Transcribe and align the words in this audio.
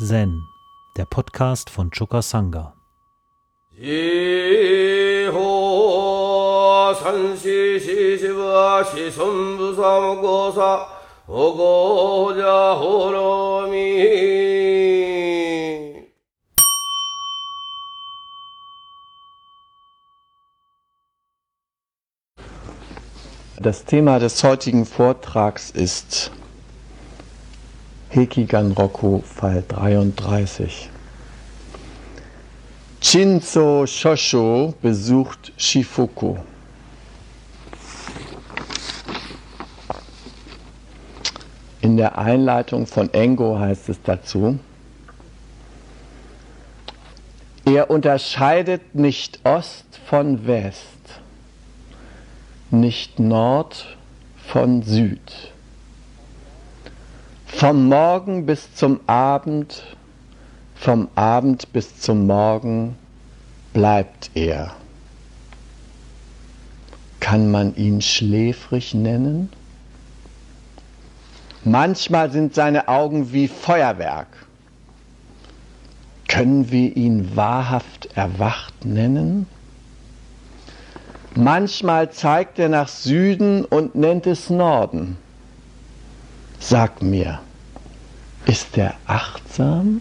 Zen, 0.00 0.46
der 0.96 1.06
Podcast 1.06 1.70
von 1.70 1.90
Choka 1.90 2.22
Sangha. 2.22 2.72
Das 23.60 23.84
Thema 23.84 24.20
des 24.20 24.44
heutigen 24.44 24.86
Vortrags 24.86 25.70
ist 25.70 26.30
Hekigan 28.10 28.72
Roku, 28.72 29.20
Fall 29.20 29.62
33. 29.68 30.88
Shinzo 33.02 33.86
Shosho 33.86 34.74
besucht 34.80 35.52
Shifuku. 35.58 36.36
In 41.82 41.98
der 41.98 42.16
Einleitung 42.16 42.86
von 42.86 43.12
Engo 43.12 43.58
heißt 43.58 43.90
es 43.90 44.00
dazu, 44.02 44.58
er 47.66 47.90
unterscheidet 47.90 48.94
nicht 48.94 49.40
Ost 49.44 49.84
von 50.06 50.46
West, 50.46 51.20
nicht 52.70 53.18
Nord 53.18 53.98
von 54.46 54.82
Süd. 54.82 55.52
Vom 57.48 57.88
Morgen 57.88 58.46
bis 58.46 58.72
zum 58.74 59.00
Abend, 59.08 59.82
vom 60.76 61.08
Abend 61.16 61.72
bis 61.72 61.98
zum 61.98 62.26
Morgen 62.26 62.96
bleibt 63.72 64.30
er. 64.34 64.72
Kann 67.18 67.50
man 67.50 67.74
ihn 67.74 68.00
schläfrig 68.00 68.94
nennen? 68.94 69.50
Manchmal 71.64 72.30
sind 72.30 72.54
seine 72.54 72.86
Augen 72.86 73.32
wie 73.32 73.48
Feuerwerk. 73.48 74.28
Können 76.28 76.70
wir 76.70 76.96
ihn 76.96 77.34
wahrhaft 77.34 78.16
erwacht 78.16 78.84
nennen? 78.84 79.46
Manchmal 81.34 82.12
zeigt 82.12 82.60
er 82.60 82.68
nach 82.68 82.88
Süden 82.88 83.64
und 83.64 83.96
nennt 83.96 84.26
es 84.26 84.48
Norden. 84.48 85.16
Sag 86.60 87.02
mir, 87.02 87.40
ist 88.46 88.76
er 88.76 88.94
achtsam 89.06 90.00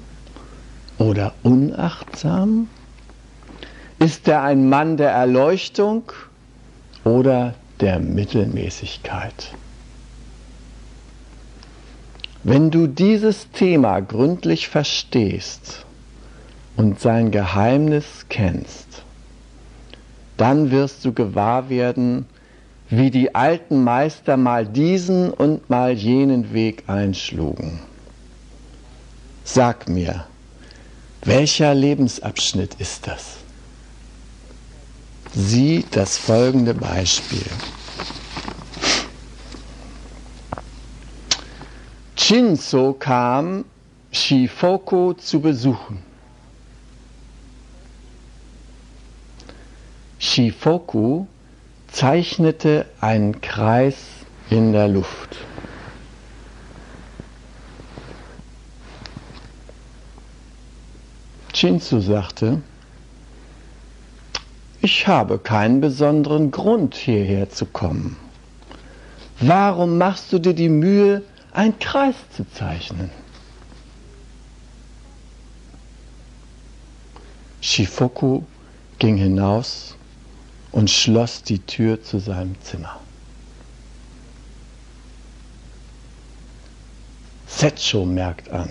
oder 0.98 1.34
unachtsam? 1.44 2.68
Ist 4.00 4.28
er 4.28 4.44
ein 4.44 4.68
Mann 4.70 4.98
der 4.98 5.12
Erleuchtung 5.12 6.12
oder 7.04 7.54
der 7.80 8.00
Mittelmäßigkeit? 8.00 9.54
Wenn 12.44 12.72
du 12.72 12.88
dieses 12.88 13.52
Thema 13.52 14.00
gründlich 14.00 14.68
verstehst 14.68 15.86
und 16.76 17.00
sein 17.00 17.32
Geheimnis 17.32 18.26
kennst, 18.30 19.04
dann 20.38 20.72
wirst 20.72 21.04
du 21.04 21.14
gewahr 21.14 21.70
werden, 21.70 22.26
wie 22.90 23.12
die 23.12 23.36
alten 23.36 23.84
Meister 23.84 24.38
mal 24.38 24.66
diesen 24.66 25.32
und 25.32 25.70
mal 25.70 25.92
jenen 25.92 26.54
Weg 26.54 26.84
einschlugen. 26.88 27.80
Sag 29.44 29.90
mir, 29.90 30.26
welcher 31.24 31.74
Lebensabschnitt 31.74 32.76
ist 32.80 33.08
das? 33.08 33.38
Sieh 35.34 35.86
das 35.92 36.18
folgende 36.18 36.74
Beispiel. 36.74 37.46
Shinzo 42.16 42.94
kam 42.94 43.66
Shifoku 44.12 45.14
zu 45.14 45.40
besuchen. 45.40 46.00
Shifoku 50.20 51.26
zeichnete 51.98 52.86
einen 53.02 53.42
Kreis 53.42 53.96
in 54.52 54.72
der 54.72 54.88
Luft. 54.88 55.36
Shinzu 61.56 62.00
sagte, 62.00 62.62
ich 64.80 65.08
habe 65.08 65.40
keinen 65.40 65.82
besonderen 65.82 66.52
Grund 66.52 66.94
hierher 66.94 67.50
zu 67.50 67.66
kommen. 67.66 68.16
Warum 69.40 69.98
machst 69.98 70.32
du 70.32 70.38
dir 70.38 70.54
die 70.54 70.70
Mühe, 70.70 71.24
einen 71.52 71.80
Kreis 71.80 72.16
zu 72.36 72.46
zeichnen? 72.52 73.10
Shifoku 77.60 78.44
ging 79.00 79.18
hinaus 79.18 79.98
und 80.78 80.92
schloss 80.92 81.42
die 81.42 81.58
Tür 81.58 82.04
zu 82.04 82.20
seinem 82.20 82.56
Zimmer. 82.62 83.00
Setcho 87.48 88.06
merkt 88.06 88.52
an, 88.52 88.70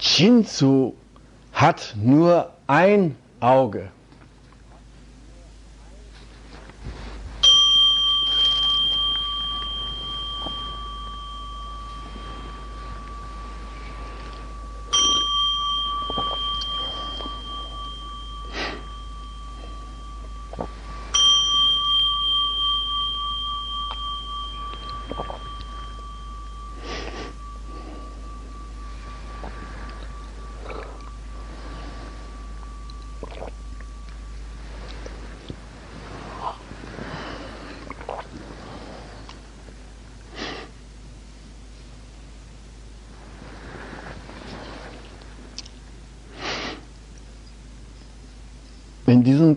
Shinzu 0.00 0.96
hat 1.52 1.94
nur 1.96 2.52
ein 2.66 3.14
Auge. 3.38 3.92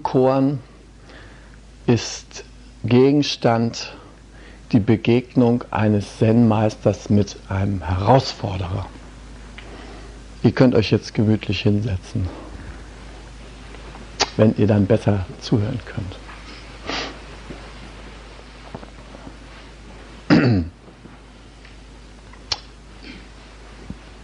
Choren 0.08 0.60
ist 1.86 2.46
Gegenstand 2.86 3.94
die 4.72 4.80
Begegnung 4.80 5.66
eines 5.70 6.20
Zen-Meisters 6.20 7.10
mit 7.10 7.36
einem 7.50 7.82
Herausforderer. 7.82 8.86
Ihr 10.44 10.54
könnt 10.54 10.76
euch 10.76 10.92
jetzt 10.92 11.14
gemütlich 11.14 11.60
hinsetzen, 11.60 12.26
wenn 14.38 14.56
ihr 14.58 14.68
dann 14.68 14.86
besser 14.86 15.26
zuhören 15.42 15.82
könnt. 15.86 16.18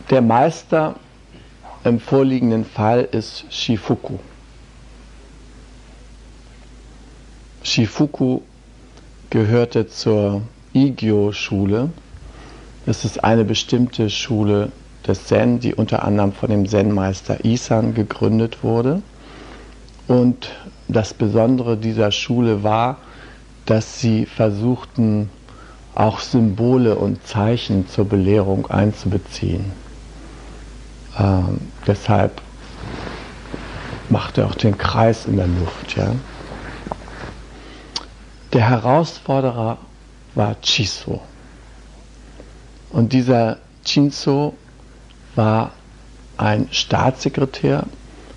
Der 0.10 0.22
Meister 0.22 0.96
im 1.84 2.00
vorliegenden 2.00 2.64
Fall 2.64 3.02
ist 3.12 3.44
Shifuku. 3.50 4.18
Shifuku 7.74 8.42
gehörte 9.32 9.88
zur 9.88 10.44
Igyo-Schule. 10.74 11.90
Das 12.86 13.04
ist 13.04 13.24
eine 13.24 13.46
bestimmte 13.46 14.12
Schule 14.12 14.72
des 15.08 15.26
Zen, 15.26 15.60
die 15.60 15.74
unter 15.74 16.04
anderem 16.04 16.34
von 16.34 16.52
dem 16.52 16.68
Zen-Meister 16.68 17.44
Isan 17.44 17.96
gegründet 17.96 18.64
wurde. 18.64 19.02
Und 20.08 20.52
das 20.88 21.16
Besondere 21.16 21.76
dieser 21.76 22.12
Schule 22.12 22.62
war, 22.62 23.00
dass 23.66 24.00
sie 24.00 24.28
versuchten, 24.28 25.32
auch 25.96 26.20
Symbole 26.20 26.94
und 26.96 27.26
Zeichen 27.26 27.88
zur 27.88 28.06
Belehrung 28.06 28.68
einzubeziehen. 28.68 29.72
Ähm, 31.20 31.60
deshalb 31.88 32.40
macht 34.10 34.38
er 34.38 34.46
auch 34.46 34.56
den 34.56 34.78
Kreis 34.78 35.26
in 35.26 35.38
der 35.38 35.48
Luft. 35.48 35.98
Ja? 35.98 36.12
Der 38.54 38.70
Herausforderer 38.70 39.80
war 40.36 40.56
Chiso. 40.62 41.22
Und 42.92 43.12
dieser 43.12 43.58
Chinzo 43.84 44.54
war 45.36 45.72
ein 46.38 46.68
Staatssekretär. 46.72 47.88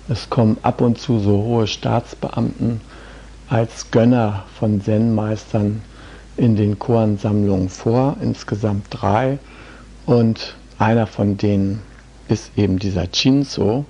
Es 0.09 0.29
kommen 0.29 0.57
ab 0.63 0.81
und 0.81 0.97
zu 0.97 1.19
so 1.19 1.43
hohe 1.43 1.67
Staatsbeamten 1.67 2.81
als 3.47 3.91
Gönner 3.91 4.45
von 4.57 4.81
Zen-Meistern 4.81 5.83
in 6.35 6.55
den 6.55 6.79
Koansammlungen 6.79 7.69
vor, 7.69 8.17
insgesamt 8.19 8.87
drei. 8.89 9.37
Und 10.07 10.55
einer 10.79 11.05
von 11.05 11.37
denen 11.37 11.83
ist 12.27 12.57
eben 12.57 12.79
dieser 12.79 13.05
Chinzo 13.07 13.85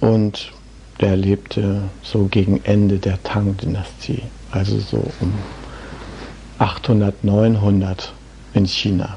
und 0.00 0.52
der 1.00 1.16
lebte 1.16 1.82
so 2.02 2.26
gegen 2.26 2.62
Ende 2.64 2.98
der 2.98 3.22
Tang-Dynastie, 3.22 4.22
also 4.52 4.78
so 4.78 5.10
um 5.20 5.32
800, 6.58 7.24
900 7.24 8.12
in 8.54 8.66
China. 8.66 9.16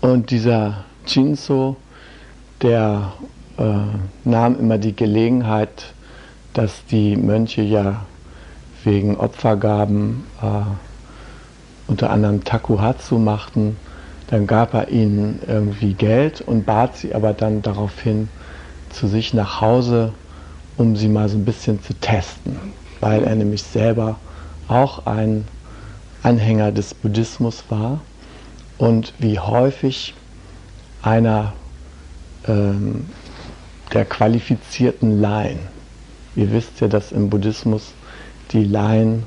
Und 0.00 0.30
dieser 0.30 0.84
Chinzo, 1.04 1.76
der 2.62 3.12
äh, 3.58 3.62
nahm 4.24 4.58
immer 4.58 4.78
die 4.78 4.96
Gelegenheit, 4.96 5.92
dass 6.54 6.84
die 6.86 7.16
Mönche 7.16 7.62
ja 7.62 8.06
wegen 8.84 9.16
Opfergaben 9.16 10.24
äh, 10.40 10.46
unter 11.86 12.10
anderem 12.10 12.44
Takuhatsu 12.44 13.18
machten, 13.18 13.76
dann 14.28 14.46
gab 14.46 14.72
er 14.74 14.88
ihnen 14.88 15.40
irgendwie 15.46 15.92
Geld 15.92 16.40
und 16.40 16.64
bat 16.64 16.96
sie 16.96 17.14
aber 17.14 17.34
dann 17.34 17.62
daraufhin 17.62 18.28
zu 18.90 19.06
sich 19.06 19.34
nach 19.34 19.60
Hause, 19.60 20.14
um 20.76 20.96
sie 20.96 21.08
mal 21.08 21.28
so 21.28 21.36
ein 21.36 21.44
bisschen 21.44 21.82
zu 21.82 21.94
testen, 21.94 22.56
weil 23.00 23.24
er 23.24 23.34
nämlich 23.34 23.62
selber 23.62 24.18
auch 24.68 25.06
ein 25.06 25.44
Anhänger 26.22 26.72
des 26.72 26.94
Buddhismus 26.94 27.64
war 27.68 28.00
und 28.78 29.12
wie 29.18 29.38
häufig 29.38 30.14
einer 31.02 31.52
ähm, 32.46 33.06
der 33.92 34.04
qualifizierten 34.04 35.20
Laien. 35.20 35.58
Ihr 36.34 36.50
wisst 36.52 36.80
ja, 36.80 36.88
dass 36.88 37.12
im 37.12 37.28
Buddhismus 37.28 37.92
die 38.52 38.64
Laien 38.64 39.24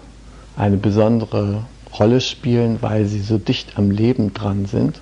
eine 0.55 0.77
besondere 0.77 1.63
Rolle 1.99 2.21
spielen, 2.21 2.81
weil 2.81 3.05
sie 3.05 3.21
so 3.21 3.37
dicht 3.37 3.77
am 3.77 3.91
Leben 3.91 4.33
dran 4.33 4.65
sind 4.65 5.01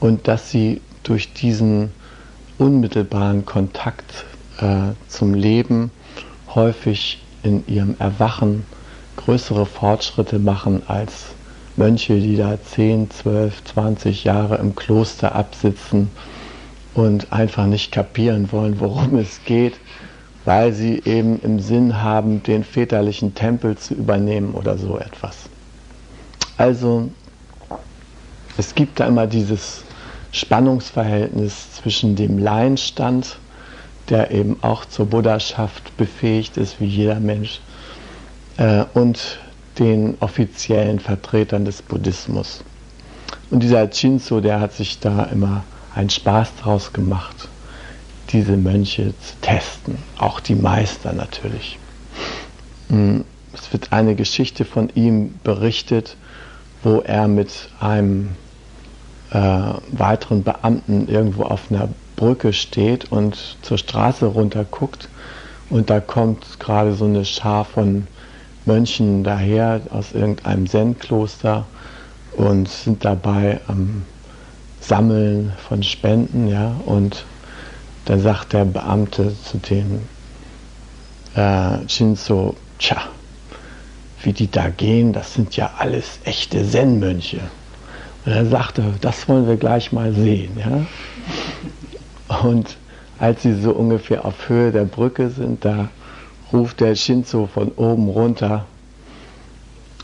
und 0.00 0.28
dass 0.28 0.50
sie 0.50 0.80
durch 1.02 1.32
diesen 1.32 1.90
unmittelbaren 2.58 3.44
Kontakt 3.44 4.24
äh, 4.60 4.92
zum 5.08 5.34
Leben 5.34 5.90
häufig 6.54 7.20
in 7.42 7.66
ihrem 7.66 7.96
Erwachen 7.98 8.64
größere 9.16 9.66
Fortschritte 9.66 10.38
machen 10.38 10.82
als 10.86 11.26
Mönche, 11.76 12.20
die 12.20 12.36
da 12.36 12.58
10, 12.62 13.10
12, 13.10 13.64
20 13.64 14.24
Jahre 14.24 14.56
im 14.56 14.74
Kloster 14.74 15.34
absitzen 15.34 16.10
und 16.94 17.32
einfach 17.32 17.66
nicht 17.66 17.92
kapieren 17.92 18.50
wollen, 18.52 18.80
worum 18.80 19.16
es 19.18 19.40
geht, 19.44 19.74
weil 20.44 20.72
sie 20.72 21.02
eben 21.04 21.40
im 21.42 21.58
Sinn 21.58 22.02
haben, 22.02 22.42
den 22.42 22.64
väterlichen 22.64 23.34
Tempel 23.34 23.76
zu 23.76 23.94
übernehmen 23.94 24.54
oder 24.54 24.78
so 24.78 24.98
etwas. 24.98 25.48
Also 26.56 27.10
es 28.56 28.74
gibt 28.74 29.00
da 29.00 29.06
immer 29.06 29.26
dieses 29.26 29.82
Spannungsverhältnis 30.30 31.72
zwischen 31.72 32.14
dem 32.14 32.38
Laienstand, 32.38 33.38
der 34.08 34.30
eben 34.30 34.56
auch 34.62 34.84
zur 34.84 35.06
Buddhaschaft 35.06 35.96
befähigt 35.96 36.56
ist, 36.56 36.80
wie 36.80 36.86
jeder 36.86 37.20
Mensch, 37.20 37.60
äh, 38.56 38.84
und 38.94 39.38
den 39.78 40.16
offiziellen 40.20 41.00
Vertretern 41.00 41.64
des 41.64 41.82
Buddhismus. 41.82 42.62
Und 43.50 43.62
dieser 43.62 43.88
Chinzo, 43.90 44.40
der 44.40 44.60
hat 44.60 44.72
sich 44.72 45.00
da 45.00 45.24
immer 45.24 45.64
einen 45.94 46.10
Spaß 46.10 46.56
draus 46.62 46.92
gemacht, 46.92 47.48
diese 48.30 48.56
Mönche 48.56 49.14
zu 49.20 49.34
testen, 49.40 49.98
auch 50.18 50.40
die 50.40 50.54
Meister 50.54 51.12
natürlich. 51.12 51.78
Hm, 52.88 53.24
es 53.52 53.72
wird 53.72 53.92
eine 53.92 54.14
Geschichte 54.14 54.64
von 54.64 54.90
ihm 54.94 55.34
berichtet, 55.44 56.16
wo 56.82 57.00
er 57.00 57.28
mit 57.28 57.70
einem 57.80 58.30
äh, 59.30 59.38
weiteren 59.92 60.42
Beamten 60.42 61.08
irgendwo 61.08 61.44
auf 61.44 61.70
einer 61.70 61.88
Brücke 62.16 62.52
steht 62.52 63.10
und 63.10 63.36
zur 63.62 63.78
Straße 63.78 64.26
runter 64.26 64.64
guckt 64.64 65.08
und 65.70 65.90
da 65.90 66.00
kommt 66.00 66.60
gerade 66.60 66.94
so 66.94 67.04
eine 67.06 67.24
Schar 67.24 67.64
von 67.64 68.06
Mönchen 68.66 69.24
daher 69.24 69.80
aus 69.90 70.12
irgendeinem 70.12 70.66
Zen-Kloster 70.66 71.66
und 72.36 72.68
sind 72.68 73.04
dabei 73.04 73.60
am 73.66 74.04
Sammeln 74.80 75.52
von 75.68 75.82
Spenden, 75.82 76.48
ja, 76.48 76.74
und 76.86 77.24
dann 78.04 78.20
sagt 78.20 78.52
der 78.52 78.64
Beamte 78.64 79.34
zu 79.44 79.58
dem 79.58 80.00
äh, 81.34 81.88
Shinzo, 81.88 82.54
tja, 82.78 83.02
wie 84.22 84.32
die 84.32 84.50
da 84.50 84.68
gehen, 84.68 85.12
das 85.12 85.34
sind 85.34 85.56
ja 85.56 85.70
alles 85.78 86.18
echte 86.24 86.68
Zen-Mönche. 86.68 87.40
Und 88.24 88.32
er 88.32 88.46
sagte, 88.46 88.82
das 89.00 89.28
wollen 89.28 89.46
wir 89.46 89.56
gleich 89.56 89.92
mal 89.92 90.12
sehen, 90.12 90.58
ja. 90.58 90.86
Und 92.28 92.76
als 93.18 93.42
sie 93.42 93.54
so 93.54 93.72
ungefähr 93.72 94.24
auf 94.24 94.48
Höhe 94.48 94.72
der 94.72 94.84
Brücke 94.84 95.30
sind, 95.30 95.64
da 95.64 95.88
ruft 96.52 96.80
der 96.80 96.94
Shinzo 96.94 97.48
von 97.52 97.68
oben 97.72 98.08
runter, 98.08 98.66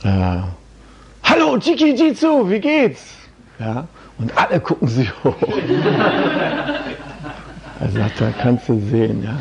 äh, 0.05 0.39
Hallo 1.23 1.59
Chiki 1.59 1.95
Jitsu, 1.95 2.49
wie 2.51 2.61
geht's? 2.61 3.15
Ja, 3.59 3.87
und 4.19 4.37
alle 4.37 4.59
gucken 4.59 4.89
sich 4.89 5.13
hoch. 5.23 5.37
er 7.81 7.91
sagt, 7.95 8.21
da 8.21 8.31
kannst 8.31 8.69
du 8.69 8.81
sehen, 8.81 9.23
ja, 9.23 9.39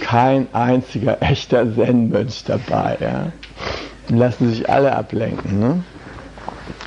kein 0.00 0.46
einziger 0.54 1.20
echter 1.22 1.74
Zen-Mönch 1.74 2.44
dabei. 2.44 2.98
Ja. 3.00 3.32
Lassen 4.14 4.50
sich 4.50 4.68
alle 4.68 4.94
ablenken. 4.94 5.58
Ne? 5.58 5.82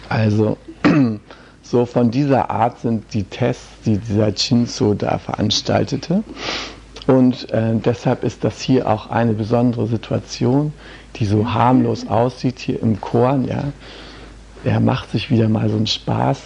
Also, 0.08 0.58
so 1.70 1.86
von 1.86 2.12
dieser 2.12 2.50
Art 2.50 2.80
sind 2.80 3.14
die 3.14 3.24
Tests, 3.24 3.68
die 3.86 3.98
dieser 3.98 4.32
Chinzo 4.32 4.94
da 4.94 5.18
veranstaltete. 5.18 6.24
Und 7.08 7.50
äh, 7.52 7.76
deshalb 7.76 8.24
ist 8.24 8.44
das 8.44 8.62
hier 8.62 8.90
auch 8.90 9.10
eine 9.10 9.34
besondere 9.34 9.88
Situation, 9.88 10.74
die 11.16 11.26
so 11.26 11.54
harmlos 11.54 12.08
aussieht 12.08 12.60
hier 12.60 12.82
im 12.82 13.00
Korn. 13.02 13.48
Ja. 13.48 13.64
Er 14.64 14.80
macht 14.80 15.12
sich 15.12 15.30
wieder 15.30 15.50
mal 15.50 15.70
so 15.70 15.78
einen 15.78 15.88
Spaß. 15.88 16.40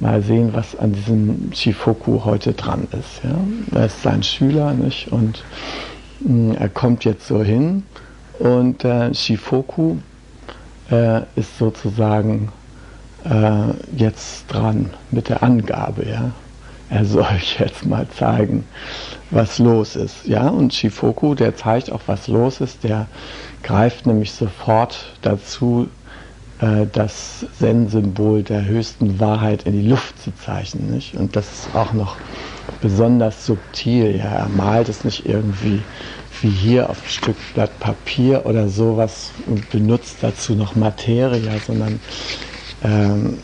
Mal 0.00 0.22
sehen, 0.22 0.50
was 0.52 0.76
an 0.76 0.92
diesem 0.92 1.52
Shifoku 1.52 2.24
heute 2.24 2.52
dran 2.52 2.86
ist. 2.92 3.22
Ja. 3.24 3.78
Er 3.78 3.86
ist 3.86 4.02
sein 4.02 4.22
Schüler 4.22 4.72
nicht? 4.72 5.10
und 5.10 5.42
mh, 6.20 6.52
hm, 6.52 6.56
er 6.56 6.68
kommt 6.68 7.04
jetzt 7.04 7.26
so 7.26 7.42
hin 7.42 7.82
und 8.38 8.84
äh, 8.84 9.12
Shifoku 9.12 9.96
äh, 10.90 11.22
ist 11.34 11.58
sozusagen 11.58 12.50
äh, 13.28 13.74
jetzt 13.96 14.46
dran 14.48 14.90
mit 15.10 15.28
der 15.28 15.42
Angabe. 15.42 16.06
Ja 16.08 16.32
er 16.90 17.04
soll 17.04 17.26
jetzt 17.58 17.86
mal 17.86 18.06
zeigen, 18.08 18.64
was 19.30 19.58
los 19.58 19.96
ist. 19.96 20.26
Ja, 20.26 20.48
und 20.48 20.74
Shifoku, 20.74 21.34
der 21.34 21.56
zeigt 21.56 21.90
auch, 21.92 22.00
was 22.06 22.28
los 22.28 22.60
ist, 22.60 22.84
der 22.84 23.06
greift 23.62 24.06
nämlich 24.06 24.32
sofort 24.32 25.12
dazu, 25.22 25.88
äh, 26.60 26.86
das 26.92 27.46
Zen-Symbol 27.58 28.42
der 28.42 28.64
höchsten 28.64 29.20
Wahrheit 29.20 29.64
in 29.64 29.72
die 29.72 29.88
Luft 29.88 30.22
zu 30.22 30.32
zeichnen. 30.34 30.90
Nicht? 30.90 31.14
Und 31.14 31.36
das 31.36 31.46
ist 31.46 31.74
auch 31.74 31.92
noch 31.92 32.16
besonders 32.80 33.44
subtil. 33.44 34.16
Ja, 34.16 34.24
er 34.24 34.48
malt 34.48 34.88
es 34.88 35.04
nicht 35.04 35.26
irgendwie 35.26 35.82
wie 36.40 36.50
hier 36.50 36.88
auf 36.88 37.02
ein 37.02 37.10
Stück 37.10 37.36
Blatt 37.54 37.80
Papier 37.80 38.46
oder 38.46 38.68
sowas 38.68 39.32
und 39.46 39.68
benutzt 39.70 40.18
dazu 40.20 40.54
noch 40.54 40.76
Materie, 40.76 41.50
sondern 41.66 41.98
ähm, 42.82 43.38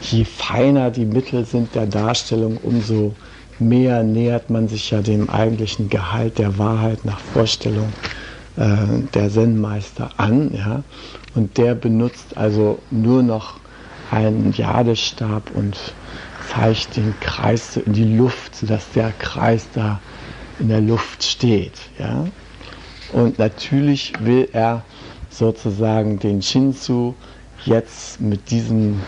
je 0.00 0.24
feiner 0.24 0.90
die 0.90 1.04
Mittel 1.04 1.44
sind 1.44 1.74
der 1.74 1.86
Darstellung, 1.86 2.58
umso 2.62 3.14
mehr 3.58 4.02
nähert 4.02 4.50
man 4.50 4.68
sich 4.68 4.90
ja 4.90 5.00
dem 5.02 5.28
eigentlichen 5.28 5.88
Gehalt 5.88 6.38
der 6.38 6.58
Wahrheit 6.58 7.04
nach 7.04 7.18
Vorstellung 7.18 7.92
äh, 8.56 9.02
der 9.14 9.30
Zen-Meister 9.30 10.10
an. 10.16 10.52
Ja? 10.54 10.82
Und 11.34 11.58
der 11.58 11.74
benutzt 11.74 12.36
also 12.36 12.78
nur 12.90 13.22
noch 13.22 13.54
einen 14.10 14.52
Jadestab 14.52 15.50
und 15.54 15.76
zeigt 16.52 16.96
den 16.96 17.14
Kreis 17.20 17.76
in 17.76 17.92
die 17.92 18.16
Luft, 18.16 18.56
sodass 18.56 18.90
der 18.92 19.12
Kreis 19.18 19.66
da 19.74 20.00
in 20.58 20.68
der 20.68 20.80
Luft 20.80 21.22
steht. 21.22 21.74
Ja? 21.98 22.26
Und 23.12 23.38
natürlich 23.38 24.12
will 24.20 24.48
er 24.52 24.82
sozusagen 25.30 26.18
den 26.18 26.42
Shinzu 26.42 27.14
jetzt 27.68 28.20
mit 28.20 28.50
diesem 28.50 29.04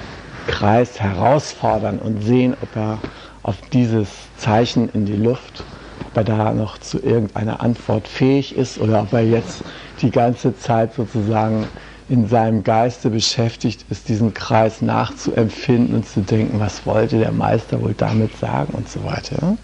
Kreis 0.46 1.00
herausfordern 1.00 1.98
und 1.98 2.22
sehen, 2.22 2.56
ob 2.60 2.76
er 2.76 2.98
auf 3.42 3.56
dieses 3.72 4.08
Zeichen 4.36 4.88
in 4.90 5.06
die 5.06 5.16
Luft, 5.16 5.64
ob 6.04 6.16
er 6.16 6.24
da 6.24 6.52
noch 6.52 6.78
zu 6.78 6.98
irgendeiner 7.02 7.60
Antwort 7.60 8.08
fähig 8.08 8.56
ist 8.56 8.78
oder 8.78 9.02
ob 9.02 9.12
er 9.12 9.22
jetzt 9.22 9.64
die 10.02 10.10
ganze 10.10 10.56
Zeit 10.56 10.94
sozusagen 10.94 11.68
in 12.08 12.26
seinem 12.26 12.64
Geiste 12.64 13.10
beschäftigt 13.10 13.84
ist, 13.88 14.08
diesen 14.08 14.34
Kreis 14.34 14.82
nachzuempfinden 14.82 15.94
und 15.94 16.06
zu 16.06 16.22
denken, 16.22 16.58
was 16.58 16.84
wollte 16.84 17.18
der 17.18 17.32
Meister 17.32 17.80
wohl 17.80 17.94
damit 17.94 18.36
sagen 18.36 18.74
und 18.74 18.88
so 18.88 19.04
weiter. 19.04 19.56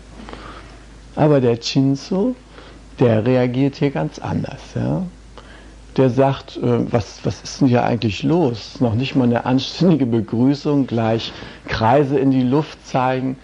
Aber 1.16 1.40
der 1.40 1.56
Chinsu, 1.56 2.34
der 3.00 3.26
reagiert 3.26 3.76
hier 3.76 3.90
ganz 3.90 4.18
anders. 4.20 4.60
Ja? 4.76 5.02
Der 5.96 6.10
sagt, 6.10 6.58
äh, 6.58 6.92
was, 6.92 7.20
was 7.24 7.42
ist 7.42 7.60
denn 7.60 7.68
hier 7.68 7.84
eigentlich 7.84 8.22
los? 8.22 8.80
Noch 8.80 8.94
nicht 8.94 9.16
mal 9.16 9.24
eine 9.24 9.46
anständige 9.46 10.06
Begrüßung, 10.06 10.86
gleich 10.86 11.32
Kreise 11.68 12.18
in 12.18 12.30
die 12.30 12.42
Luft 12.42 12.86
zeigen, 12.86 13.36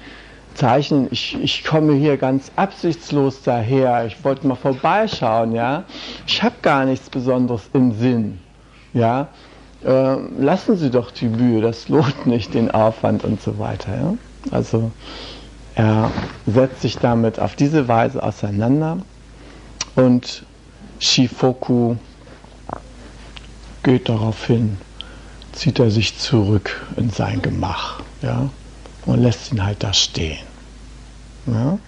zeichnen. 0.55 1.09
Ich, 1.11 1.37
ich 1.43 1.65
komme 1.65 1.95
hier 1.95 2.19
ganz 2.19 2.51
absichtslos 2.57 3.43
daher. 3.43 4.05
Ich 4.07 4.23
wollte 4.25 4.47
mal 4.47 4.55
vorbeischauen, 4.55 5.53
ja. 5.53 5.85
Ich 6.27 6.43
habe 6.43 6.57
gar 6.61 6.85
nichts 6.85 7.09
Besonderes 7.09 7.71
im 7.73 7.93
Sinn. 7.93 8.39
Ja, 8.93 9.29
äh, 9.85 10.17
lassen 10.39 10.77
Sie 10.77 10.91
doch 10.91 11.11
die 11.11 11.29
Mühe, 11.29 11.61
das 11.61 11.89
lohnt 11.89 12.27
nicht 12.27 12.55
den 12.55 12.71
Aufwand 12.71 13.25
und 13.25 13.41
so 13.41 13.59
weiter. 13.59 13.95
Ja? 13.95 14.15
Also 14.51 14.91
er 15.75 16.11
setzt 16.47 16.83
sich 16.83 16.99
damit 16.99 17.41
auf 17.41 17.57
diese 17.57 17.89
Weise 17.89 18.23
auseinander 18.23 18.99
und 19.97 20.45
Shifoku 20.99 21.97
geht 23.83 24.09
darauf 24.09 24.47
hin, 24.47 24.79
zieht 25.53 25.79
er 25.79 25.91
sich 25.91 26.19
zurück 26.19 26.81
in 26.97 27.11
sein 27.11 27.43
Gemach 27.43 28.01
ja? 28.23 28.49
und 29.07 29.23
lässt 29.23 29.53
ihn 29.53 29.65
halt 29.65 29.83
da 29.83 29.93
stehen. 29.93 30.39
Ja? 31.47 31.79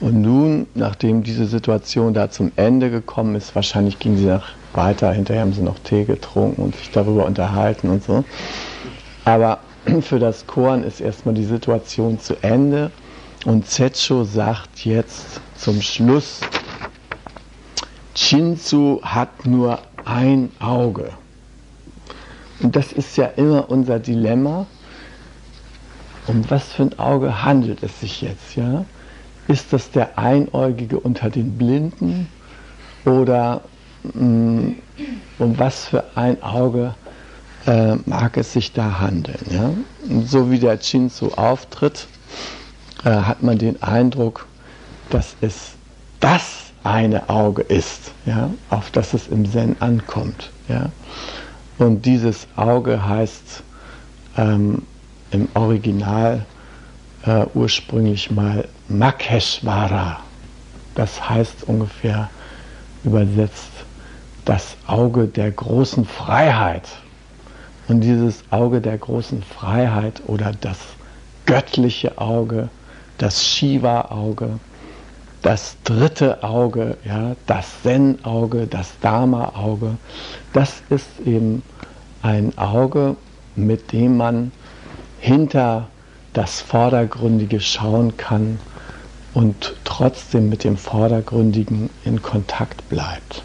Und 0.00 0.20
nun, 0.20 0.66
nachdem 0.74 1.22
diese 1.22 1.46
Situation 1.46 2.12
da 2.12 2.30
zum 2.30 2.52
Ende 2.56 2.90
gekommen 2.90 3.34
ist, 3.34 3.54
wahrscheinlich 3.54 3.98
ging 3.98 4.16
sie 4.16 4.26
nach 4.26 4.50
weiter, 4.74 5.12
hinterher 5.12 5.42
haben 5.42 5.54
sie 5.54 5.62
noch 5.62 5.78
Tee 5.78 6.04
getrunken 6.04 6.62
und 6.62 6.76
sich 6.76 6.90
darüber 6.90 7.24
unterhalten 7.24 7.88
und 7.88 8.04
so. 8.04 8.24
Aber 9.24 9.60
für 10.02 10.18
das 10.18 10.46
Korn 10.46 10.84
ist 10.84 11.00
erstmal 11.00 11.34
die 11.34 11.44
Situation 11.44 12.20
zu 12.20 12.34
Ende 12.42 12.90
und 13.46 13.66
Zetcho 13.66 14.24
sagt 14.24 14.84
jetzt 14.84 15.40
zum 15.56 15.80
Schluss, 15.80 16.40
Shinzu 18.14 19.00
hat 19.02 19.46
nur 19.46 19.78
ein 20.04 20.50
Auge. 20.58 21.10
Und 22.60 22.74
das 22.74 22.92
ist 22.92 23.16
ja 23.16 23.26
immer 23.26 23.68
unser 23.68 23.98
Dilemma. 23.98 24.66
Um 26.26 26.48
was 26.50 26.72
für 26.72 26.84
ein 26.84 26.98
Auge 26.98 27.44
handelt 27.44 27.82
es 27.82 28.00
sich 28.00 28.22
jetzt? 28.22 28.56
Ja? 28.56 28.84
Ist 29.48 29.72
das 29.72 29.90
der 29.90 30.18
Einäugige 30.18 30.98
unter 30.98 31.30
den 31.30 31.56
Blinden 31.56 32.28
oder 33.04 33.62
mh, 34.02 34.22
mm, 34.22 34.76
um 35.38 35.58
was 35.58 35.84
für 35.84 36.04
ein 36.16 36.42
Auge 36.42 36.94
äh, 37.66 37.96
mag 38.06 38.36
es 38.36 38.52
sich 38.52 38.72
da 38.72 38.98
handeln? 38.98 39.38
Ja? 39.50 39.70
Und 40.08 40.28
so 40.28 40.50
wie 40.50 40.58
der 40.58 40.78
Chinsu 40.78 41.28
auftritt, 41.36 42.08
äh, 43.04 43.10
hat 43.10 43.42
man 43.42 43.58
den 43.58 43.80
Eindruck, 43.82 44.46
dass 45.10 45.36
es 45.40 45.72
das 46.18 46.72
eine 46.82 47.28
Auge 47.28 47.62
ist, 47.62 48.12
ja? 48.24 48.50
auf 48.70 48.90
das 48.90 49.14
es 49.14 49.28
im 49.28 49.48
Zen 49.50 49.76
ankommt. 49.80 50.50
Ja? 50.68 50.90
Und 51.78 52.06
dieses 52.06 52.46
Auge 52.56 53.06
heißt 53.06 53.62
ähm, 54.36 54.82
im 55.30 55.48
Original 55.54 56.46
äh, 57.24 57.44
ursprünglich 57.54 58.30
mal 58.30 58.66
Makeshwara. 58.88 60.20
Das 60.94 61.28
heißt 61.28 61.64
ungefähr 61.66 62.30
übersetzt 63.04 63.70
das 64.44 64.76
Auge 64.86 65.26
der 65.26 65.50
großen 65.50 66.04
Freiheit. 66.04 66.88
Und 67.88 68.00
dieses 68.00 68.42
Auge 68.50 68.80
der 68.80 68.98
großen 68.98 69.42
Freiheit 69.42 70.22
oder 70.26 70.52
das 70.60 70.78
göttliche 71.44 72.18
Auge, 72.18 72.68
das 73.18 73.44
Shiva-Auge, 73.44 74.58
das 75.46 75.76
dritte 75.84 76.42
Auge, 76.42 76.96
ja, 77.04 77.36
das 77.46 77.66
Zen-Auge, 77.84 78.66
das 78.66 78.98
Dharma-Auge, 79.00 79.96
das 80.52 80.82
ist 80.90 81.06
eben 81.24 81.62
ein 82.20 82.58
Auge, 82.58 83.14
mit 83.54 83.92
dem 83.92 84.16
man 84.16 84.50
hinter 85.20 85.86
das 86.32 86.60
Vordergründige 86.60 87.60
schauen 87.60 88.16
kann 88.16 88.58
und 89.34 89.76
trotzdem 89.84 90.48
mit 90.48 90.64
dem 90.64 90.76
Vordergründigen 90.76 91.90
in 92.04 92.20
Kontakt 92.20 92.88
bleibt. 92.88 93.44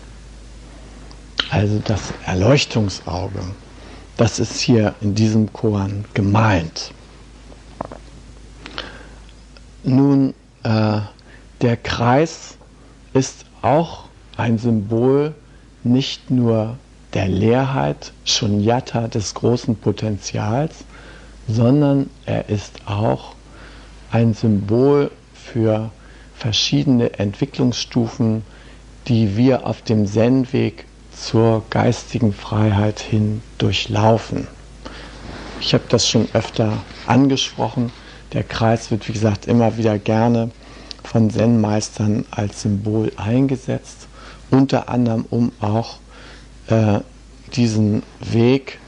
Also 1.52 1.80
das 1.86 2.16
Erleuchtungsauge, 2.26 3.44
das 4.18 4.40
ist 4.40 4.60
hier 4.60 4.96
in 5.02 5.14
diesem 5.14 5.54
Koran 5.54 6.06
gemeint. 6.16 6.94
Nun, 9.84 10.34
äh, 10.64 11.02
der 11.62 11.78
Kreis 11.78 12.58
ist 13.14 13.46
auch 13.62 14.06
ein 14.38 14.58
Symbol 14.58 15.36
nicht 15.84 16.32
nur 16.32 16.78
der 17.14 17.28
Leerheit, 17.28 18.14
Shunyata 18.26 19.08
des 19.08 19.34
großen 19.34 19.76
Potenzials, 19.76 20.86
sondern 21.48 22.10
er 22.26 22.50
ist 22.50 22.82
auch 22.86 23.36
ein 24.12 24.34
Symbol 24.34 25.12
für 25.34 25.92
verschiedene 26.36 27.20
Entwicklungsstufen, 27.20 28.44
die 29.08 29.36
wir 29.38 29.66
auf 29.66 29.82
dem 29.82 30.08
Zen-Weg 30.08 30.86
zur 31.16 31.64
geistigen 31.70 32.34
Freiheit 32.34 33.00
hin 33.00 33.42
durchlaufen. 33.58 34.48
Ich 35.60 35.74
habe 35.74 35.84
das 35.90 36.08
schon 36.08 36.28
öfter 36.34 36.74
angesprochen. 37.06 37.92
Der 38.34 38.44
Kreis 38.44 38.90
wird, 38.90 39.08
wie 39.08 39.14
gesagt, 39.14 39.46
immer 39.46 39.78
wieder 39.78 40.00
gerne 40.00 40.52
von 41.04 41.30
Zen-Meistern 41.30 42.26
als 42.32 42.62
Symbol 42.62 43.12
eingesetzt, 43.18 44.08
unter 44.50 44.90
anderem 44.90 45.26
um 45.30 45.52
auch 45.60 45.98
äh, 46.68 47.00
diesen 47.54 48.04
Weg 48.20 48.80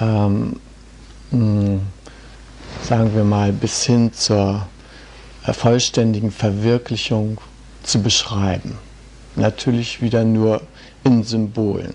ähm, 0.00 0.60
hm, 1.30 1.80
sagen 2.82 3.14
wir 3.14 3.24
mal, 3.24 3.52
bis 3.52 3.84
hin 3.84 4.12
zur 4.12 4.66
vollständigen 5.42 6.30
Verwirklichung 6.30 7.38
zu 7.82 8.02
beschreiben. 8.02 8.78
Natürlich 9.36 10.00
wieder 10.00 10.24
nur 10.24 10.62
in 11.02 11.22
Symbolen. 11.22 11.94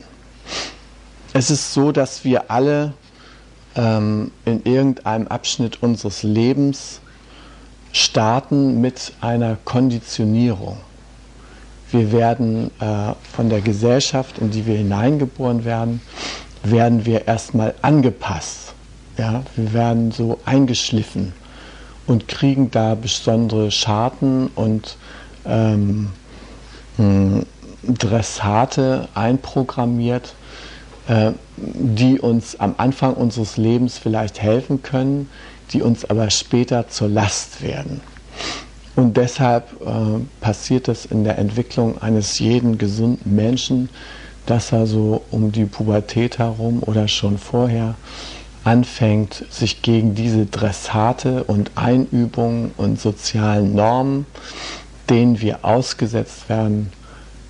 Es 1.34 1.50
ist 1.50 1.74
so, 1.74 1.92
dass 1.92 2.24
wir 2.24 2.52
alle 2.52 2.94
ähm, 3.76 4.32
in 4.46 4.64
irgendeinem 4.64 5.28
Abschnitt 5.28 5.82
unseres 5.82 6.24
Lebens 6.24 7.02
starten 7.92 8.82
mit 8.82 9.14
einer 9.22 9.58
Konditionierung. 9.66 10.78
Wir 11.92 12.12
werden 12.12 12.72
äh, 12.80 13.14
von 13.34 13.50
der 13.50 13.62
Gesellschaft, 13.62 14.38
in 14.38 14.52
die 14.52 14.66
wir 14.66 14.78
hineingeboren 14.78 15.66
werden, 15.66 16.02
werden 16.64 17.06
wir 17.06 17.28
erstmal 17.28 17.74
angepasst 17.82 18.70
ja, 19.20 19.44
wir 19.56 19.74
werden 19.74 20.12
so 20.12 20.40
eingeschliffen 20.46 21.34
und 22.08 22.30
kriegen 22.30 22.72
da 22.72 22.96
besondere 22.96 23.70
Scharten 23.70 24.48
und 24.56 24.96
ähm, 25.46 26.12
hm, 26.96 27.46
Dressate 27.84 29.10
einprogrammiert, 29.14 30.34
äh, 31.08 31.32
die 31.58 32.20
uns 32.20 32.60
am 32.60 32.76
Anfang 32.78 33.14
unseres 33.14 33.58
Lebens 33.58 33.98
vielleicht 33.98 34.42
helfen 34.42 34.84
können, 34.84 35.30
die 35.74 35.82
uns 35.82 36.06
aber 36.06 36.30
später 36.30 36.88
zur 36.88 37.10
Last 37.10 37.62
werden. 37.62 38.02
Und 38.96 39.16
deshalb 39.16 39.70
äh, 39.82 40.20
passiert 40.42 40.88
es 40.88 41.06
in 41.06 41.24
der 41.24 41.38
Entwicklung 41.38 42.02
eines 42.02 42.40
jeden 42.40 42.78
gesunden 42.78 43.36
Menschen, 43.36 43.90
dass 44.46 44.72
er 44.72 44.88
so 44.88 45.24
um 45.32 45.52
die 45.52 45.66
Pubertät 45.66 46.40
herum 46.40 46.82
oder 46.82 47.08
schon 47.08 47.38
vorher 47.38 47.96
anfängt, 48.64 49.46
sich 49.50 49.82
gegen 49.82 50.16
diese 50.16 50.46
Dressate 50.46 51.44
und 51.46 51.72
Einübungen 51.76 52.72
und 52.78 53.00
sozialen 53.00 53.74
Normen, 53.74 54.26
denen 55.10 55.40
wir 55.40 55.64
ausgesetzt 55.64 56.50
werden, 56.50 56.92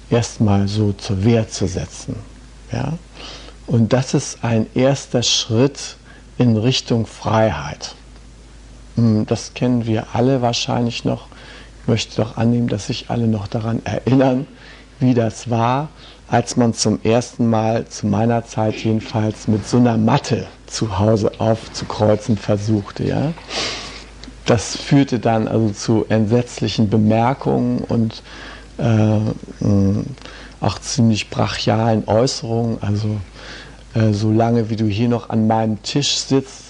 erstmal 0.09 0.67
so 0.67 0.93
zur 0.93 1.23
Wehr 1.23 1.47
zu 1.49 1.67
setzen. 1.67 2.15
Ja? 2.71 2.93
Und 3.65 3.93
das 3.93 4.13
ist 4.13 4.43
ein 4.43 4.67
erster 4.75 5.23
Schritt 5.23 5.97
in 6.37 6.57
Richtung 6.57 7.05
Freiheit. 7.05 7.95
Hm, 8.99 9.25
das 9.25 9.53
kennen 9.53 9.85
wir 9.85 10.07
alle 10.13 10.41
wahrscheinlich 10.41 11.05
noch. 11.05 11.27
Ich 11.81 11.87
möchte 11.87 12.21
doch 12.21 12.37
annehmen, 12.37 12.67
dass 12.67 12.87
sich 12.87 13.09
alle 13.09 13.27
noch 13.27 13.47
daran 13.47 13.81
erinnern, 13.85 14.45
wie 14.99 15.13
das 15.13 15.49
war, 15.49 15.87
als 16.27 16.57
man 16.57 16.73
zum 16.73 16.99
ersten 17.03 17.49
Mal, 17.49 17.87
zu 17.87 18.07
meiner 18.07 18.45
Zeit 18.45 18.75
jedenfalls, 18.75 19.47
mit 19.47 19.65
so 19.65 19.77
einer 19.77 19.97
Matte 19.97 20.47
zu 20.67 20.99
Hause 20.99 21.31
aufzukreuzen 21.39 22.37
versuchte. 22.37 23.05
Ja? 23.05 23.31
Das 24.45 24.75
führte 24.75 25.19
dann 25.19 25.47
also 25.47 25.69
zu 25.69 26.05
entsetzlichen 26.09 26.89
Bemerkungen 26.89 27.79
und 27.79 28.21
äh, 28.77 29.19
auch 30.59 30.79
ziemlich 30.79 31.29
brachialen 31.29 32.05
Äußerungen. 32.05 32.79
Also 32.81 33.15
äh, 33.93 34.11
solange 34.11 34.69
wie 34.69 34.75
du 34.75 34.85
hier 34.85 35.07
noch 35.07 35.29
an 35.29 35.47
meinem 35.47 35.81
Tisch 35.81 36.17
sitzt, 36.17 36.68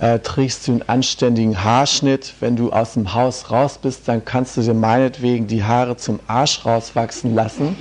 äh, 0.00 0.18
trägst 0.20 0.66
du 0.66 0.72
einen 0.72 0.82
anständigen 0.88 1.62
Haarschnitt. 1.62 2.34
Wenn 2.40 2.56
du 2.56 2.70
aus 2.70 2.94
dem 2.94 3.14
Haus 3.14 3.50
raus 3.50 3.78
bist, 3.80 4.06
dann 4.06 4.24
kannst 4.24 4.56
du 4.56 4.62
dir 4.62 4.74
meinetwegen 4.74 5.46
die 5.46 5.64
Haare 5.64 5.96
zum 5.96 6.20
Arsch 6.26 6.64
rauswachsen 6.64 7.34
lassen. 7.34 7.76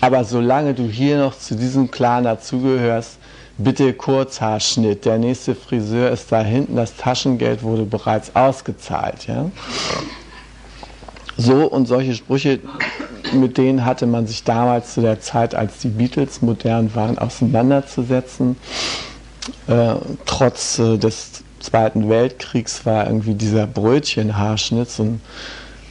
Aber 0.00 0.24
solange 0.24 0.74
du 0.74 0.84
hier 0.84 1.18
noch 1.18 1.38
zu 1.38 1.54
diesem 1.54 1.90
Clan 1.90 2.24
dazugehörst, 2.24 3.18
bitte 3.58 3.92
Kurzhaarschnitt. 3.92 5.04
Der 5.04 5.18
nächste 5.18 5.54
Friseur 5.54 6.10
ist 6.10 6.32
da 6.32 6.40
hinten, 6.40 6.76
das 6.76 6.96
Taschengeld 6.96 7.62
wurde 7.62 7.84
bereits 7.84 8.34
ausgezahlt. 8.34 9.26
Ja? 9.26 9.50
So 11.36 11.66
und 11.66 11.86
solche 11.86 12.14
Sprüche, 12.14 12.60
mit 13.34 13.58
denen 13.58 13.84
hatte 13.84 14.06
man 14.06 14.26
sich 14.26 14.44
damals 14.44 14.94
zu 14.94 15.02
der 15.02 15.20
Zeit, 15.20 15.54
als 15.54 15.78
die 15.78 15.88
Beatles 15.88 16.40
modern 16.40 16.94
waren, 16.94 17.18
auseinanderzusetzen. 17.18 18.56
Äh, 19.66 19.94
trotz 20.26 20.78
äh, 20.78 20.96
des 20.96 21.42
Zweiten 21.60 22.08
Weltkriegs 22.08 22.84
war 22.86 23.06
irgendwie 23.06 23.34
dieser 23.34 23.66
Brötchenhaarschnitt 23.66 24.90
so 24.90 25.02
ein, 25.04 25.20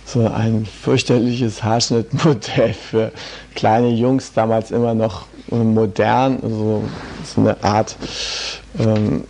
so 0.05 0.27
ein 0.27 0.65
fürchterliches 0.65 1.63
Haarschnittmodell 1.63 2.73
für 2.89 3.11
kleine 3.55 3.89
Jungs, 3.89 4.33
damals 4.33 4.71
immer 4.71 4.93
noch 4.93 5.27
modern, 5.51 6.39
so, 6.41 6.83
so 7.23 7.41
eine 7.41 7.63
Art 7.63 7.95
ähm, 8.77 9.23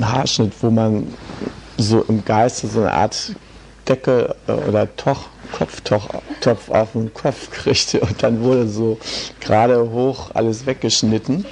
Haarschnitt, 0.00 0.52
wo 0.60 0.70
man 0.70 1.06
so 1.78 2.04
im 2.08 2.24
Geiste 2.24 2.66
so 2.66 2.80
eine 2.80 2.92
Art 2.92 3.32
Decke 3.88 4.34
äh, 4.46 4.52
oder 4.52 4.94
Toch, 4.96 5.28
Kopftopf 5.52 6.70
auf 6.70 6.92
den 6.92 7.12
Kopf 7.12 7.50
kriegte 7.50 8.00
und 8.00 8.22
dann 8.22 8.42
wurde 8.42 8.66
so 8.68 8.98
gerade 9.40 9.90
hoch 9.90 10.30
alles 10.32 10.64
weggeschnitten. 10.64 11.44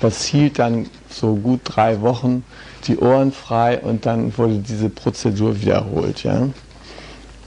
Das 0.00 0.24
hielt 0.24 0.58
dann 0.58 0.90
so 1.08 1.36
gut 1.36 1.60
drei 1.64 2.02
Wochen 2.02 2.44
die 2.86 2.98
Ohren 2.98 3.32
frei 3.32 3.80
und 3.80 4.06
dann 4.06 4.36
wurde 4.36 4.58
diese 4.58 4.88
Prozedur 4.88 5.60
wiederholt. 5.60 6.22
Ja? 6.22 6.48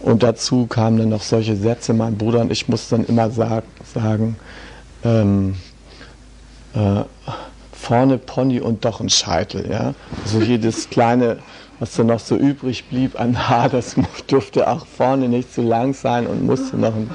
Und 0.02 0.24
dazu 0.24 0.66
kamen 0.68 0.98
dann 0.98 1.10
noch 1.10 1.22
solche 1.22 1.56
Sätze, 1.56 1.94
mein 1.94 2.18
Bruder 2.18 2.42
und 2.42 2.52
ich 2.52 2.68
mussten 2.68 2.98
dann 2.98 3.06
immer 3.06 3.30
sag, 3.30 3.64
sagen, 3.94 4.38
ähm, 5.04 5.56
äh, 6.74 7.04
vorne 7.72 8.18
Pony 8.18 8.60
und 8.60 8.86
doch 8.86 9.00
ein 9.00 9.10
Scheitel. 9.10 9.70
Ja? 9.70 9.94
Also 10.24 10.42
jedes 10.42 10.90
kleine, 10.92 11.40
was 11.80 11.96
dann 11.96 12.08
noch 12.08 12.20
so 12.20 12.36
übrig 12.36 12.86
blieb 12.86 13.20
an 13.20 13.50
Haar, 13.50 13.70
das 13.70 13.96
durfte 14.28 14.70
auch 14.70 14.86
vorne 14.86 15.28
nicht 15.28 15.54
zu 15.54 15.62
lang 15.62 15.94
sein 15.94 16.28
und 16.28 16.46
musste 16.46 16.78
noch 16.78 16.96
ein, 16.96 17.10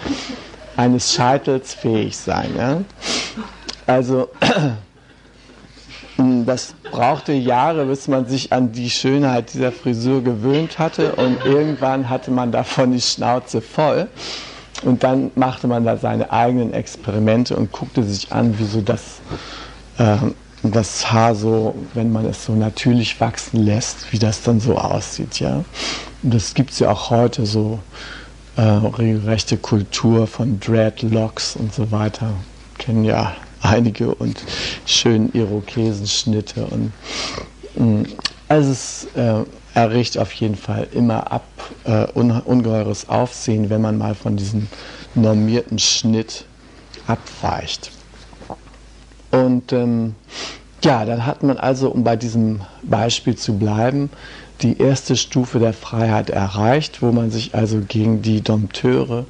eines 0.77 1.15
Scheitels 1.15 1.75
fähig 1.75 2.17
sein. 2.17 2.51
Ja? 2.57 2.81
Also 3.87 4.29
das 6.47 6.75
brauchte 6.91 7.33
Jahre, 7.33 7.87
bis 7.87 8.09
man 8.09 8.27
sich 8.27 8.53
an 8.53 8.73
die 8.73 8.91
Schönheit 8.91 9.55
dieser 9.55 9.73
Frisur 9.73 10.23
gewöhnt 10.23 10.79
hatte 10.79 11.13
und 11.17 11.45
irgendwann 11.45 12.09
hatte 12.09 12.31
man 12.31 12.53
davon 12.53 12.93
die 12.93 13.01
Schnauze 13.01 13.61
voll. 13.61 14.09
Und 14.83 15.03
dann 15.03 15.31
machte 15.35 15.67
man 15.67 15.85
da 15.85 15.97
seine 15.97 16.31
eigenen 16.31 16.73
Experimente 16.75 17.57
und 17.57 17.73
guckte 17.73 18.03
sich 18.03 18.33
an, 18.33 18.55
wieso 18.59 18.81
das, 18.81 19.21
äh, 19.99 20.17
das 20.63 21.11
Haar 21.11 21.35
so, 21.35 21.75
wenn 21.95 22.13
man 22.13 22.27
es 22.27 22.45
so 22.45 22.55
natürlich 22.55 23.21
wachsen 23.21 23.65
lässt, 23.65 24.13
wie 24.13 24.19
das 24.19 24.43
dann 24.43 24.61
so 24.61 24.77
aussieht. 24.77 25.41
Ja? 25.41 25.65
Und 26.23 26.35
das 26.35 26.55
gibt 26.55 26.71
es 26.71 26.81
ja 26.81 26.91
auch 26.91 27.11
heute 27.11 27.47
so 27.47 27.79
äh, 28.57 28.63
regelrechte 28.63 29.57
Kultur 29.57 30.27
von 30.27 30.61
Dreadlocks 30.61 31.57
und 31.57 31.73
so 31.73 31.91
weiter. 31.91 32.31
Kennen 32.79 33.05
ja 33.05 33.35
einige 33.65 34.15
und 34.15 34.43
schönen 34.87 35.33
Irokesenschnitte. 35.33 36.67
Und, 36.67 36.93
mm, 37.77 38.03
also 38.49 38.71
es 38.71 39.07
äh, 39.15 39.45
erregt 39.75 40.19
auf 40.19 40.33
jeden 40.33 40.55
Fall 40.55 40.87
immer 40.93 41.33
ab 41.33 41.45
äh, 41.85 42.05
ungeheures 42.13 43.09
Aufsehen, 43.09 43.71
wenn 43.71 43.81
man 43.81 43.99
mal 43.99 44.15
von 44.15 44.37
diesem 44.37 44.69
normierten 45.15 45.79
Schnitt 45.79 46.45
abweicht. 47.07 47.91
Und 49.31 49.73
ähm, 49.73 50.15
ja, 50.83 51.05
dann 51.05 51.27
hat 51.27 51.43
man 51.43 51.57
also, 51.57 51.89
um 51.89 52.05
bei 52.05 52.15
diesem 52.15 52.61
Beispiel 52.83 53.37
zu 53.37 53.59
bleiben, 53.59 54.11
die 54.63 54.79
erste 54.79 55.17
Stufe 55.17 55.59
der 55.59 55.73
Freiheit 55.73 56.31
erreicht, 56.31 57.03
wo 57.03 57.11
man 57.11 57.31
sich 57.31 57.55
also 57.55 57.81
gegen 57.81 58.23
die 58.23 58.43
Dompteure 58.43 59.25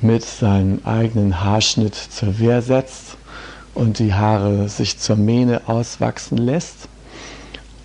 mit 0.00 0.24
seinem 0.24 0.80
eigenen 0.84 1.42
Haarschnitt 1.42 1.94
zur 1.94 2.38
Wehr 2.38 2.62
setzt 2.62 3.07
und 3.78 4.00
die 4.00 4.12
Haare 4.12 4.68
sich 4.68 4.98
zur 4.98 5.14
Mähne 5.14 5.62
auswachsen 5.66 6.36
lässt. 6.36 6.88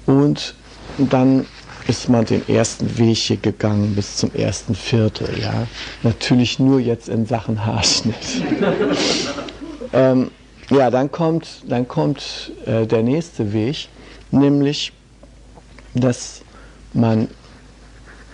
Und 0.08 0.56
dann 0.98 1.46
ist 1.88 2.10
man 2.10 2.26
den 2.26 2.48
ersten 2.50 2.98
Weg 2.98 3.18
hier 3.18 3.38
gegangen 3.38 3.94
bis 3.94 4.18
zum 4.18 4.34
ersten 4.34 4.74
Viertel. 4.74 5.40
Ja? 5.40 5.68
Natürlich 6.02 6.58
nur 6.58 6.80
jetzt 6.80 7.10
in 7.10 7.28
Sachen 7.28 7.64
Haarschnitt. 7.64 8.16
ähm, 9.94 10.32
ja, 10.72 10.90
dann 10.90 11.12
kommt, 11.12 11.64
dann 11.68 11.88
kommt 11.88 12.52
äh, 12.66 12.88
der 12.88 13.04
nächste 13.04 13.54
Weg, 13.54 13.88
nämlich, 14.32 14.94
dass 15.94 16.42
man, 16.94 17.28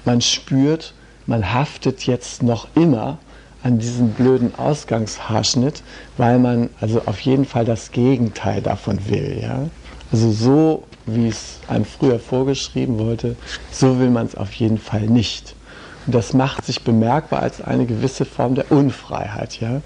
man 0.05 0.21
spürt, 0.21 0.93
man 1.25 1.53
haftet 1.53 2.05
jetzt 2.05 2.41
noch 2.41 2.69
immer 2.75 3.17
an 3.63 3.79
diesem 3.79 4.11
blöden 4.11 4.55
Ausgangshaarschnitt, 4.55 5.83
weil 6.17 6.39
man 6.39 6.69
also 6.79 7.01
auf 7.05 7.19
jeden 7.21 7.45
Fall 7.45 7.65
das 7.65 7.91
Gegenteil 7.91 8.61
davon 8.61 8.99
will. 9.09 9.39
Ja? 9.41 9.69
Also 10.11 10.31
so, 10.31 10.83
wie 11.05 11.27
es 11.27 11.59
einem 11.67 11.85
früher 11.85 12.19
vorgeschrieben 12.19 12.99
wurde, 12.99 13.35
so 13.71 13.99
will 13.99 14.09
man 14.09 14.25
es 14.25 14.35
auf 14.35 14.53
jeden 14.53 14.77
Fall 14.77 15.01
nicht. 15.01 15.55
Und 16.05 16.15
das 16.15 16.33
macht 16.33 16.65
sich 16.65 16.83
bemerkbar 16.83 17.41
als 17.41 17.61
eine 17.61 17.85
gewisse 17.85 18.25
Form 18.25 18.55
der 18.55 18.71
Unfreiheit. 18.71 19.59
Ja? 19.59 19.81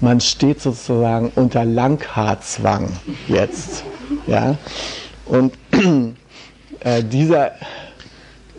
Man 0.00 0.20
steht 0.20 0.60
sozusagen 0.60 1.30
unter 1.36 1.64
Langhaarzwang 1.64 2.92
jetzt. 3.28 3.84
Ja? 4.26 4.56
Und 5.24 5.54
äh, 6.80 7.02
dieser 7.04 7.52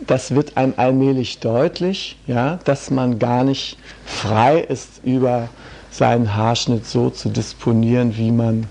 das 0.06 0.34
wird 0.34 0.56
einem 0.56 0.74
allmählich 0.76 1.38
deutlich, 1.38 2.16
ja, 2.26 2.58
dass 2.64 2.90
man 2.90 3.18
gar 3.18 3.44
nicht 3.44 3.78
frei 4.04 4.60
ist, 4.60 5.00
über 5.04 5.48
seinen 5.90 6.34
Haarschnitt 6.34 6.86
so 6.86 7.10
zu 7.10 7.30
disponieren, 7.30 8.16
wie 8.16 8.30
man 8.30 8.66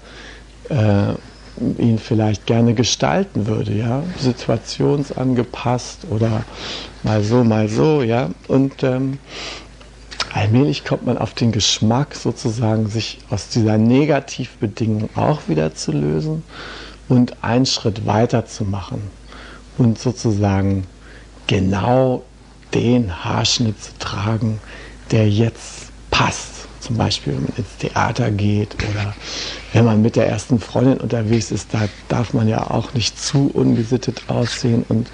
äh, 0.70 1.14
ihn 1.82 2.00
vielleicht 2.00 2.46
gerne 2.46 2.74
gestalten 2.74 3.48
würde, 3.48 3.74
ja, 3.74 4.04
situationsangepasst 4.20 6.06
oder 6.10 6.44
mal 7.04 7.24
so, 7.24 7.44
mal 7.44 7.70
so, 7.70 8.02
ja, 8.02 8.30
und 8.48 8.84
ähm, 8.84 9.20
allmählich 10.34 10.84
kommt 10.84 11.06
man 11.06 11.18
auf 11.18 11.34
den 11.34 11.52
Geschmack 11.52 12.14
sozusagen, 12.14 12.88
sich 12.88 13.20
aus 13.30 13.48
dieser 13.50 13.78
Negativbedingung 13.78 15.10
auch 15.16 15.48
wieder 15.48 15.74
zu 15.74 15.94
lösen 15.94 16.44
und 17.08 17.44
einen 17.44 17.66
Schritt 17.66 18.06
weiter 18.06 18.46
zu 18.46 18.66
machen 18.66 19.02
und 19.78 19.98
sozusagen 19.98 20.86
genau 21.48 22.24
den 22.74 23.24
Haarschnitt 23.24 23.82
zu 23.82 23.92
tragen, 24.00 24.60
der 25.12 25.30
jetzt 25.30 25.92
passt. 26.12 26.68
Zum 26.80 26.98
Beispiel, 26.98 27.34
wenn 27.34 27.44
man 27.44 27.54
ins 27.58 27.78
Theater 27.80 28.30
geht 28.30 28.76
oder 28.76 29.16
wenn 29.74 29.86
man 29.86 30.02
mit 30.02 30.16
der 30.16 30.28
ersten 30.28 30.60
Freundin 30.60 30.98
unterwegs 31.00 31.52
ist, 31.52 31.74
da 31.74 31.88
darf 32.10 32.34
man 32.34 32.48
ja 32.48 32.70
auch 32.70 32.94
nicht 32.94 33.20
zu 33.20 33.50
ungesittet 33.54 34.24
aussehen 34.28 34.86
und 34.88 35.10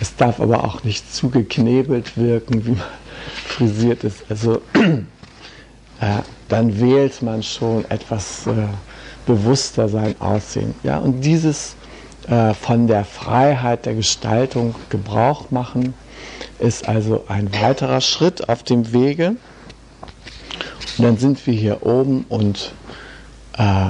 es 0.00 0.16
darf 0.16 0.40
aber 0.40 0.64
auch 0.64 0.84
nicht 0.84 1.14
zu 1.14 1.30
geknebelt 1.30 2.16
wirken, 2.16 2.66
wie 2.66 2.72
man 2.72 2.82
frisiert 3.46 4.04
ist. 4.04 4.24
Also 4.28 4.60
äh, 6.00 6.18
dann 6.48 6.78
wählt 6.78 7.22
man 7.22 7.42
schon 7.42 7.88
etwas 7.90 8.46
äh, 8.46 8.66
bewusster 9.26 9.88
sein 9.88 10.14
Aussehen. 10.20 10.74
Ja? 10.82 10.98
Und 10.98 11.22
dieses 11.22 11.76
von 12.26 12.86
der 12.86 13.04
Freiheit 13.04 13.84
der 13.84 13.94
Gestaltung 13.94 14.74
Gebrauch 14.88 15.50
machen, 15.50 15.94
ist 16.58 16.88
also 16.88 17.24
ein 17.28 17.52
weiterer 17.60 18.00
Schritt 18.00 18.48
auf 18.48 18.62
dem 18.62 18.92
Wege. 18.92 19.36
Und 20.96 21.04
dann 21.04 21.18
sind 21.18 21.46
wir 21.46 21.54
hier 21.54 21.84
oben 21.84 22.24
und 22.28 22.72
äh, 23.58 23.86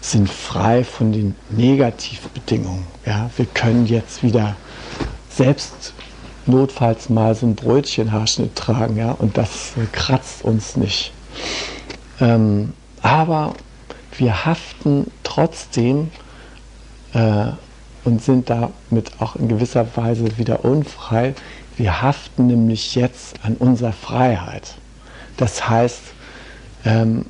sind 0.00 0.28
frei 0.28 0.84
von 0.84 1.12
den 1.12 1.34
Negativbedingungen. 1.50 2.86
Ja? 3.06 3.30
Wir 3.36 3.46
können 3.46 3.86
jetzt 3.86 4.22
wieder 4.22 4.56
selbst 5.30 5.94
notfalls 6.46 7.08
mal 7.08 7.34
so 7.34 7.46
ein 7.46 7.54
Brötchenhaarschnitt 7.54 8.56
tragen 8.56 8.96
ja? 8.96 9.12
und 9.12 9.36
das 9.36 9.72
äh, 9.76 9.86
kratzt 9.92 10.44
uns 10.44 10.76
nicht. 10.76 11.12
Ähm, 12.20 12.72
aber 13.00 13.54
wir 14.18 14.44
haften 14.44 15.10
trotzdem 15.22 16.10
äh, 17.14 17.52
und 18.04 18.22
sind 18.22 18.50
damit 18.50 19.12
auch 19.20 19.36
in 19.36 19.48
gewisser 19.48 19.86
Weise 19.96 20.38
wieder 20.38 20.64
unfrei. 20.64 21.34
Wir 21.76 22.02
haften 22.02 22.46
nämlich 22.46 22.94
jetzt 22.94 23.36
an 23.42 23.54
unserer 23.54 23.92
Freiheit. 23.92 24.74
Das 25.36 25.68
heißt, 25.68 26.00
ähm, 26.84 27.26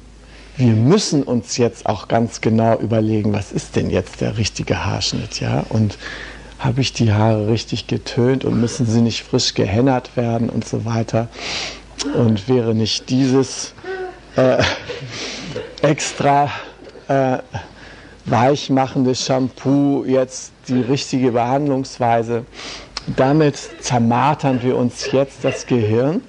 wir 0.57 0.73
müssen 0.73 1.23
uns 1.23 1.57
jetzt 1.57 1.87
auch 1.87 2.09
ganz 2.09 2.41
genau 2.41 2.79
überlegen, 2.79 3.33
was 3.33 3.53
ist 3.53 3.77
denn 3.77 3.91
jetzt 3.91 4.21
der 4.21 4.37
richtige 4.37 4.85
Haarschnitt, 4.85 5.41
ja? 5.41 5.65
Und 5.69 5.97
habe 6.59 6.81
ich 6.81 6.93
die 6.93 7.13
Haare 7.13 7.49
richtig 7.49 7.87
getönt 7.87 8.45
und 8.45 8.61
müssen 8.61 8.87
sie 8.87 9.01
nicht 9.01 9.25
frisch 9.25 9.55
gehennert 9.55 10.17
werden 10.17 10.49
und 10.49 10.67
so 10.67 10.85
weiter? 10.85 11.29
Und 12.15 12.49
wäre 12.49 12.75
nicht 12.75 13.11
dieses 13.11 13.75
äh, 14.37 14.63
extra 15.83 16.51
äh, 17.09 17.39
weichmachende 18.25 19.15
Shampoo 19.15 20.05
jetzt 20.05 20.53
die 20.69 20.81
richtige 20.81 21.33
Behandlungsweise? 21.33 22.45
Damit 23.17 23.57
zermartern 23.81 24.63
wir 24.63 24.77
uns 24.77 25.11
jetzt 25.11 25.45
das 25.45 25.67
Gehirn. 25.67 26.23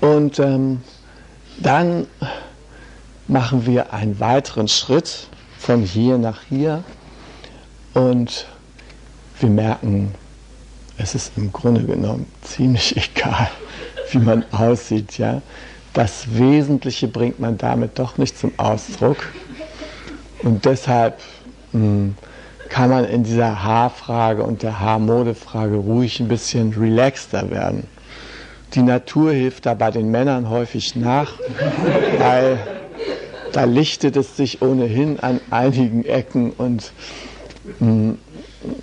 Und 0.00 0.38
ähm, 0.38 0.82
dann 1.58 2.06
machen 3.28 3.66
wir 3.66 3.92
einen 3.92 4.18
weiteren 4.20 4.68
Schritt 4.68 5.28
von 5.58 5.82
hier 5.82 6.18
nach 6.18 6.40
hier 6.48 6.82
und 7.94 8.46
wir 9.38 9.48
merken, 9.48 10.14
es 10.98 11.14
ist 11.14 11.32
im 11.36 11.52
Grunde 11.52 11.84
genommen 11.84 12.26
ziemlich 12.42 12.96
egal, 13.16 13.48
wie 14.10 14.18
man 14.18 14.44
aussieht. 14.52 15.18
Ja? 15.18 15.42
Das 15.92 16.36
Wesentliche 16.36 17.08
bringt 17.08 17.38
man 17.38 17.58
damit 17.58 17.98
doch 17.98 18.18
nicht 18.18 18.38
zum 18.38 18.52
Ausdruck. 18.58 19.18
Und 20.42 20.64
deshalb 20.64 21.18
mh, 21.72 21.80
hm, 21.80 22.14
kann 22.68 22.90
man 22.90 23.04
in 23.04 23.22
dieser 23.22 23.62
Haarfrage 23.62 24.42
und 24.42 24.62
der 24.62 24.80
Haarmodefrage 24.80 25.76
ruhig 25.76 26.20
ein 26.20 26.28
bisschen 26.28 26.72
relaxter 26.72 27.50
werden. 27.50 27.86
Die 28.74 28.82
Natur 28.82 29.32
hilft 29.32 29.66
da 29.66 29.74
bei 29.74 29.90
den 29.90 30.10
Männern 30.10 30.48
häufig 30.48 30.96
nach, 30.96 31.34
weil 32.18 32.58
da 33.52 33.64
lichtet 33.64 34.16
es 34.16 34.38
sich 34.38 34.62
ohnehin 34.62 35.20
an 35.20 35.40
einigen 35.50 36.06
Ecken 36.06 36.52
und 36.52 36.92
mh, 37.80 38.14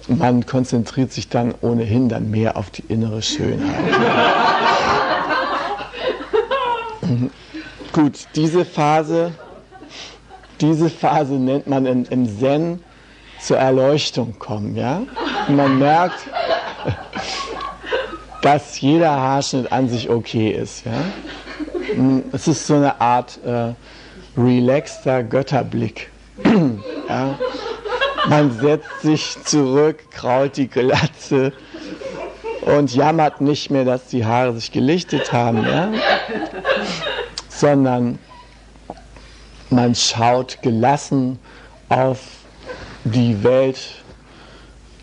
man 0.08 0.46
konzentriert 0.46 1.12
sich 1.12 1.30
dann 1.30 1.56
ohnehin 1.62 2.10
dann 2.10 2.30
mehr 2.30 2.58
auf 2.58 2.70
die 2.70 2.84
innere 2.88 3.24
Schönheit. 3.24 3.76
Gut, 7.92 8.28
diese 8.36 8.66
Phase, 8.66 9.32
diese 10.62 10.90
Phase 10.90 11.34
nennt 11.34 11.68
man 11.68 11.86
in, 11.86 12.06
im 12.06 12.40
Zen 12.40 12.84
zur 13.40 13.58
Erleuchtung 13.58 14.38
kommen. 14.40 14.76
Ja? 14.76 15.02
Und 15.48 15.56
man 15.56 15.80
merkt, 15.80 16.20
dass 18.42 18.80
jeder 18.80 19.12
Haarschnitt 19.12 19.72
an 19.72 19.90
sich 19.90 20.10
okay 20.10 20.52
ist. 20.52 20.86
Ja? 20.86 21.96
Mm, 21.96 22.24
es 22.32 22.48
ist 22.48 22.68
so 22.68 22.76
eine 22.76 23.00
Art 23.00 23.40
äh, 23.46 23.74
relaxter 24.38 25.24
Götterblick. 25.24 26.12
ja? 27.10 27.40
Man 28.28 28.52
setzt 28.60 29.02
sich 29.02 29.38
zurück, 29.46 30.12
krault 30.12 30.58
die 30.58 30.68
Glatze 30.68 31.54
und 32.62 32.94
jammert 32.94 33.42
nicht 33.42 33.72
mehr, 33.72 33.86
dass 33.86 34.08
die 34.08 34.26
Haare 34.26 34.54
sich 34.54 34.72
gelichtet 34.72 35.32
haben, 35.32 35.64
ja? 35.64 35.90
sondern 37.48 38.20
man 39.70 39.96
schaut 39.96 40.62
gelassen 40.62 41.40
auf 41.90 42.20
die 43.04 43.44
Welt 43.44 43.80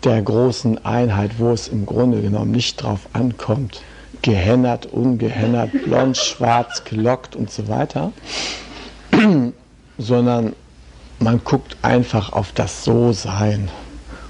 der 0.03 0.21
großen 0.21 0.83
Einheit, 0.85 1.31
wo 1.37 1.51
es 1.51 1.67
im 1.67 1.85
Grunde 1.85 2.21
genommen 2.21 2.51
nicht 2.51 2.81
drauf 2.81 3.07
ankommt, 3.13 3.81
gehennert, 4.21 4.85
ungehennert, 4.85 5.71
blond, 5.83 6.17
schwarz, 6.17 6.83
gelockt 6.83 7.35
und 7.35 7.51
so 7.51 7.67
weiter, 7.67 8.11
sondern 9.97 10.53
man 11.19 11.43
guckt 11.43 11.77
einfach 11.81 12.31
auf 12.31 12.51
das 12.51 12.83
So-Sein. 12.83 13.69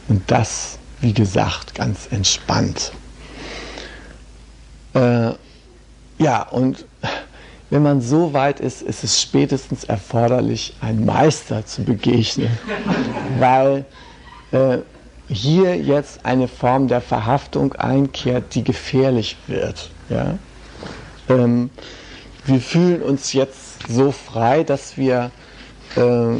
Und 0.07 0.23
das, 0.31 0.79
wie 1.01 1.13
gesagt, 1.13 1.75
ganz 1.75 2.07
entspannt. 2.11 2.93
Äh, 4.93 5.31
ja, 6.17 6.43
und 6.49 6.85
wenn 7.69 7.83
man 7.83 8.01
so 8.01 8.33
weit 8.33 8.59
ist, 8.59 8.81
ist 8.81 9.03
es 9.03 9.21
spätestens 9.21 9.83
erforderlich, 9.83 10.75
einen 10.81 11.05
Meister 11.05 11.65
zu 11.65 11.83
begegnen, 11.83 12.57
weil 13.39 13.85
äh, 14.51 14.79
hier 15.27 15.75
jetzt 15.75 16.25
eine 16.25 16.47
Form 16.47 16.87
der 16.87 17.01
Verhaftung 17.01 17.73
einkehrt, 17.73 18.55
die 18.55 18.63
gefährlich 18.63 19.35
wird. 19.47 19.89
Ja? 20.09 20.37
Ähm, 21.29 21.69
wir 22.45 22.61
fühlen 22.61 23.01
uns 23.01 23.33
jetzt 23.33 23.85
so 23.89 24.11
frei, 24.11 24.63
dass 24.63 24.95
wir 24.97 25.31
äh, 25.97 26.35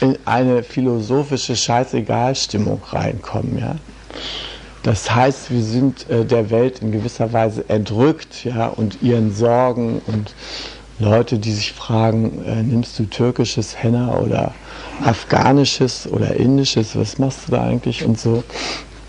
in 0.00 0.18
eine 0.24 0.64
philosophische 0.64 1.54
Scheißegal-Stimmung 1.54 2.82
reinkommen. 2.90 3.58
Ja? 3.58 3.76
Das 4.84 5.12
heißt, 5.12 5.50
wir 5.50 5.62
sind 5.62 6.08
äh, 6.10 6.26
der 6.26 6.50
Welt 6.50 6.80
in 6.80 6.92
gewisser 6.92 7.32
Weise 7.32 7.68
entrückt 7.68 8.44
ja, 8.44 8.66
und 8.68 9.02
ihren 9.02 9.34
Sorgen 9.34 10.02
und 10.06 10.34
Leute, 10.98 11.38
die 11.38 11.52
sich 11.52 11.72
fragen, 11.72 12.44
äh, 12.44 12.62
nimmst 12.62 12.98
du 12.98 13.06
türkisches 13.06 13.82
Henna 13.82 14.18
oder 14.18 14.54
afghanisches 15.02 16.06
oder 16.06 16.36
indisches, 16.36 16.94
was 16.96 17.18
machst 17.18 17.48
du 17.48 17.52
da 17.52 17.64
eigentlich 17.64 18.04
und 18.04 18.20
so, 18.20 18.44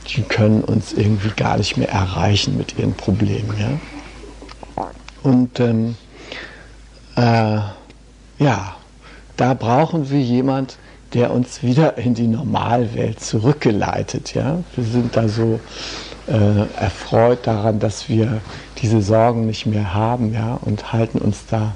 die 0.08 0.22
können 0.22 0.64
uns 0.64 0.94
irgendwie 0.94 1.32
gar 1.36 1.58
nicht 1.58 1.76
mehr 1.76 1.90
erreichen 1.90 2.58
mit 2.58 2.80
ihren 2.80 2.94
Problemen. 2.94 3.54
Ja? 3.60 4.88
Und 5.24 5.60
ähm, 5.60 5.96
äh, 7.18 7.60
ja, 8.40 8.76
da 9.36 9.54
brauchen 9.54 10.10
wir 10.10 10.22
jemand, 10.22 10.78
der 11.16 11.32
uns 11.32 11.64
wieder 11.64 11.98
in 11.98 12.14
die 12.14 12.28
Normalwelt 12.28 13.22
zurückgeleitet. 13.22 14.36
Ja? 14.36 14.60
Wir 14.76 14.84
sind 14.84 15.16
da 15.16 15.30
so 15.30 15.62
äh, 16.28 16.68
erfreut 16.78 17.48
daran, 17.48 17.80
dass 17.80 18.10
wir 18.10 18.42
diese 18.82 19.02
Sorgen 19.02 19.48
nicht 19.48 19.66
mehr 19.66 19.94
haben 19.94 20.34
ja? 20.34 20.60
und 20.62 20.92
halten 20.92 21.20
uns 21.20 21.46
da 21.50 21.74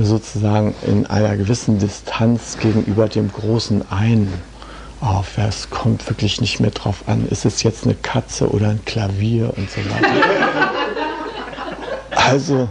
sozusagen 0.00 0.74
in 0.86 1.06
einer 1.06 1.36
gewissen 1.36 1.80
Distanz 1.80 2.56
gegenüber 2.58 3.08
dem 3.08 3.32
großen 3.32 3.90
Einen 3.90 4.32
auf. 5.00 5.36
Ja? 5.36 5.48
Es 5.48 5.68
kommt 5.68 6.08
wirklich 6.08 6.40
nicht 6.40 6.60
mehr 6.60 6.70
drauf 6.70 7.02
an, 7.08 7.26
ist 7.28 7.44
es 7.44 7.64
jetzt 7.64 7.84
eine 7.84 7.96
Katze 7.96 8.48
oder 8.48 8.68
ein 8.68 8.84
Klavier 8.84 9.52
und 9.56 9.68
so 9.70 9.80
weiter. 9.90 10.72
Also, 12.14 12.68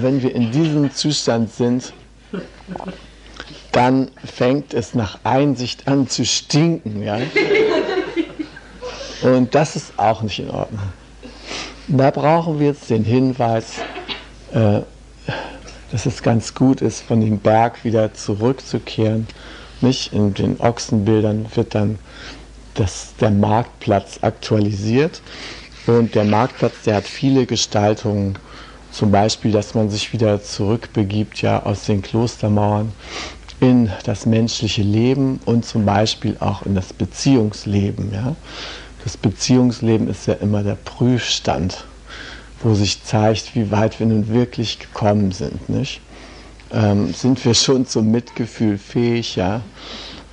wenn 0.00 0.22
wir 0.22 0.34
in 0.34 0.50
diesem 0.50 0.90
Zustand 0.90 1.52
sind, 1.52 1.92
dann 3.72 4.10
fängt 4.24 4.74
es 4.74 4.94
nach 4.94 5.18
Einsicht 5.24 5.86
an 5.88 6.08
zu 6.08 6.24
stinken. 6.24 7.02
Ja? 7.02 7.18
Und 9.22 9.54
das 9.54 9.76
ist 9.76 9.92
auch 9.96 10.22
nicht 10.22 10.38
in 10.38 10.50
Ordnung. 10.50 10.80
Da 11.88 12.10
brauchen 12.10 12.60
wir 12.60 12.68
jetzt 12.68 12.90
den 12.90 13.04
Hinweis, 13.04 13.78
äh, 14.52 14.80
dass 15.90 16.06
es 16.06 16.22
ganz 16.22 16.54
gut 16.54 16.80
ist, 16.80 17.02
von 17.02 17.20
dem 17.20 17.38
Berg 17.38 17.84
wieder 17.84 18.14
zurückzukehren. 18.14 19.26
Nicht 19.80 20.12
in 20.12 20.34
den 20.34 20.60
Ochsenbildern 20.60 21.46
wird 21.54 21.74
dann 21.74 21.98
das, 22.74 23.14
der 23.20 23.30
Marktplatz 23.30 24.18
aktualisiert. 24.22 25.20
Und 25.86 26.14
der 26.14 26.24
Marktplatz, 26.24 26.82
der 26.84 26.96
hat 26.96 27.04
viele 27.04 27.46
Gestaltungen. 27.46 28.38
Zum 28.92 29.10
Beispiel, 29.10 29.52
dass 29.52 29.74
man 29.74 29.90
sich 29.90 30.12
wieder 30.12 30.42
zurückbegibt 30.42 31.42
ja, 31.42 31.62
aus 31.62 31.84
den 31.84 32.02
Klostermauern 32.02 32.92
in 33.60 33.90
das 34.04 34.26
menschliche 34.26 34.82
Leben 34.82 35.38
und 35.44 35.64
zum 35.64 35.84
Beispiel 35.84 36.36
auch 36.40 36.62
in 36.62 36.74
das 36.74 36.92
Beziehungsleben. 36.92 38.12
Ja? 38.12 38.34
Das 39.04 39.16
Beziehungsleben 39.16 40.08
ist 40.08 40.26
ja 40.26 40.34
immer 40.34 40.62
der 40.62 40.76
Prüfstand, 40.76 41.84
wo 42.62 42.74
sich 42.74 43.02
zeigt, 43.04 43.54
wie 43.54 43.70
weit 43.70 44.00
wir 44.00 44.06
nun 44.06 44.28
wirklich 44.28 44.78
gekommen 44.78 45.32
sind. 45.32 45.68
Nicht? 45.68 46.00
Ähm, 46.72 47.12
sind 47.12 47.44
wir 47.44 47.54
schon 47.54 47.86
zum 47.86 48.10
Mitgefühl 48.10 48.78
fähig? 48.78 49.36
Ja? 49.36 49.60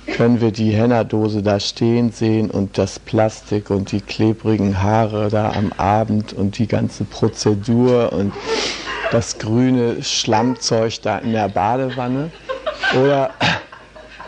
Können 0.06 0.40
wir 0.40 0.50
die 0.50 0.70
Hennerdose 0.70 1.42
da 1.42 1.60
stehen 1.60 2.12
sehen 2.12 2.50
und 2.50 2.78
das 2.78 2.98
Plastik 2.98 3.68
und 3.68 3.92
die 3.92 4.00
klebrigen 4.00 4.82
Haare 4.82 5.28
da 5.28 5.52
am 5.52 5.70
Abend 5.76 6.32
und 6.32 6.56
die 6.58 6.66
ganze 6.66 7.04
Prozedur 7.04 8.12
und 8.14 8.32
das 9.10 9.38
grüne 9.38 10.02
Schlammzeug 10.02 11.02
da 11.02 11.18
in 11.18 11.32
der 11.32 11.50
Badewanne? 11.50 12.30
Oder 12.96 13.30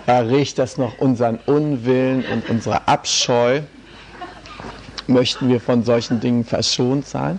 erregt 0.07 0.59
das 0.59 0.77
noch 0.77 0.99
unseren 0.99 1.39
Unwillen 1.47 2.25
und 2.33 2.49
unsere 2.49 2.87
Abscheu? 2.89 3.61
Möchten 5.07 5.49
wir 5.49 5.61
von 5.61 5.83
solchen 5.85 6.21
Dingen 6.21 6.45
verschont 6.45 7.07
sein? 7.07 7.39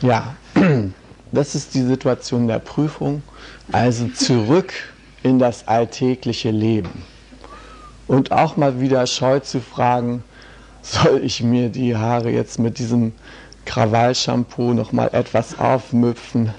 Ja, 0.00 0.34
das 1.32 1.54
ist 1.54 1.74
die 1.74 1.82
Situation 1.82 2.48
der 2.48 2.58
Prüfung. 2.58 3.22
Also 3.70 4.08
zurück 4.08 4.72
in 5.22 5.38
das 5.38 5.68
alltägliche 5.68 6.50
Leben. 6.50 7.04
Und 8.06 8.32
auch 8.32 8.56
mal 8.56 8.80
wieder 8.80 9.06
scheu 9.06 9.40
zu 9.40 9.60
fragen, 9.60 10.24
soll 10.82 11.20
ich 11.22 11.42
mir 11.42 11.68
die 11.68 11.96
Haare 11.96 12.30
jetzt 12.30 12.58
mit 12.58 12.78
diesem 12.78 13.12
Krawallshampoo 13.64 14.74
noch 14.74 14.92
mal 14.92 15.08
etwas 15.12 15.58
aufmüpfen, 15.58 16.52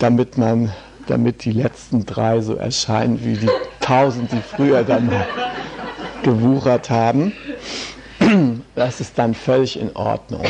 damit 0.00 0.36
man 0.36 0.72
damit 1.06 1.44
die 1.44 1.52
letzten 1.52 2.06
drei 2.06 2.40
so 2.40 2.54
erscheinen 2.54 3.24
wie 3.24 3.34
die 3.36 3.50
tausend, 3.80 4.32
die 4.32 4.40
früher 4.40 4.82
dann 4.82 5.10
gewuchert 6.22 6.90
haben. 6.90 7.32
Das 8.74 9.00
ist 9.00 9.18
dann 9.18 9.34
völlig 9.34 9.78
in 9.78 9.94
Ordnung. 9.94 10.44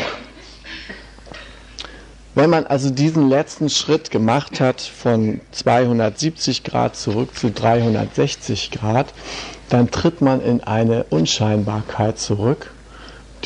Wenn 2.35 2.49
man 2.49 2.65
also 2.65 2.89
diesen 2.89 3.29
letzten 3.29 3.69
Schritt 3.69 4.11
gemacht 4.11 4.59
hat 4.59 4.81
von 4.81 5.39
270 5.51 6.65
Grad 6.65 6.97
zurück 6.97 7.33
zu 7.33 7.49
360 7.49 8.71
Grad, 8.71 9.13
dann 9.69 9.89
tritt 9.89 10.19
man 10.19 10.41
in 10.41 10.61
eine 10.61 11.05
Unscheinbarkeit 11.05 12.19
zurück, 12.19 12.71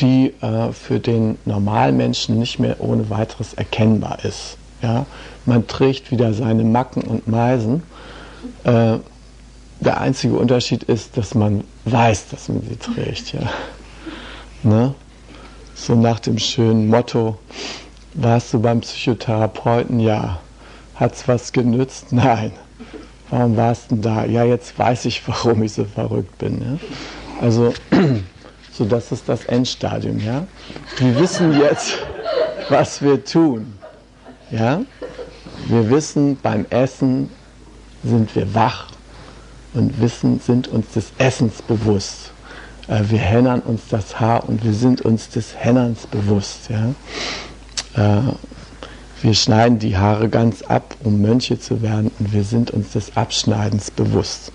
die 0.00 0.34
äh, 0.40 0.72
für 0.72 0.98
den 0.98 1.38
Normalmenschen 1.44 2.38
nicht 2.38 2.58
mehr 2.58 2.80
ohne 2.80 3.10
weiteres 3.10 3.54
erkennbar 3.54 4.24
ist. 4.24 4.56
Ja? 4.82 5.06
Man 5.46 5.66
trägt 5.66 6.10
wieder 6.10 6.32
seine 6.34 6.64
Macken 6.64 7.02
und 7.02 7.28
Meisen. 7.28 7.82
Äh, 8.64 8.98
der 9.80 10.00
einzige 10.00 10.34
Unterschied 10.34 10.82
ist, 10.82 11.16
dass 11.16 11.34
man 11.34 11.64
weiß, 11.84 12.28
dass 12.28 12.48
man 12.48 12.62
sie 12.68 12.76
trägt. 12.76 13.32
Ja? 13.32 13.40
Ne? 14.62 14.94
So 15.74 15.94
nach 15.94 16.20
dem 16.20 16.38
schönen 16.38 16.88
Motto, 16.88 17.38
warst 18.12 18.52
du 18.52 18.60
beim 18.60 18.82
Psychotherapeuten? 18.82 19.98
Ja. 19.98 20.40
Hat 20.96 21.14
es 21.14 21.26
was 21.26 21.50
genützt? 21.50 22.12
Nein. 22.12 22.52
Warum 23.30 23.56
warst 23.56 23.90
du 23.90 23.96
da? 23.96 24.26
Ja, 24.26 24.44
jetzt 24.44 24.78
weiß 24.78 25.06
ich, 25.06 25.26
warum 25.26 25.62
ich 25.62 25.72
so 25.72 25.86
verrückt 25.86 26.36
bin. 26.36 26.60
Ja? 26.60 26.78
Also, 27.40 27.72
so 28.72 28.84
das 28.84 29.12
ist 29.12 29.28
das 29.28 29.46
Endstadium. 29.46 30.20
Ja? 30.20 30.46
Wir 30.98 31.18
wissen 31.18 31.58
jetzt, 31.58 31.96
was 32.68 33.00
wir 33.00 33.24
tun. 33.24 33.72
Ja? 34.50 34.82
Wir 35.66 35.90
wissen, 35.90 36.38
beim 36.42 36.66
Essen 36.70 37.30
sind 38.02 38.34
wir 38.34 38.54
wach 38.54 38.88
und 39.74 40.00
wissen, 40.00 40.40
sind 40.40 40.68
uns 40.68 40.90
des 40.92 41.12
Essens 41.18 41.62
bewusst. 41.62 42.32
Äh, 42.88 43.02
wir 43.08 43.18
hennern 43.18 43.60
uns 43.60 43.82
das 43.88 44.18
Haar 44.18 44.48
und 44.48 44.64
wir 44.64 44.72
sind 44.74 45.02
uns 45.02 45.28
des 45.28 45.54
Hennerns 45.56 46.06
bewusst. 46.06 46.70
Ja? 46.70 46.94
Äh, 47.96 48.32
wir 49.22 49.34
schneiden 49.34 49.78
die 49.78 49.98
Haare 49.98 50.30
ganz 50.30 50.62
ab, 50.62 50.96
um 51.04 51.20
Mönche 51.20 51.58
zu 51.58 51.82
werden, 51.82 52.10
und 52.18 52.32
wir 52.32 52.42
sind 52.42 52.70
uns 52.70 52.92
des 52.92 53.18
Abschneidens 53.18 53.90
bewusst. 53.90 54.50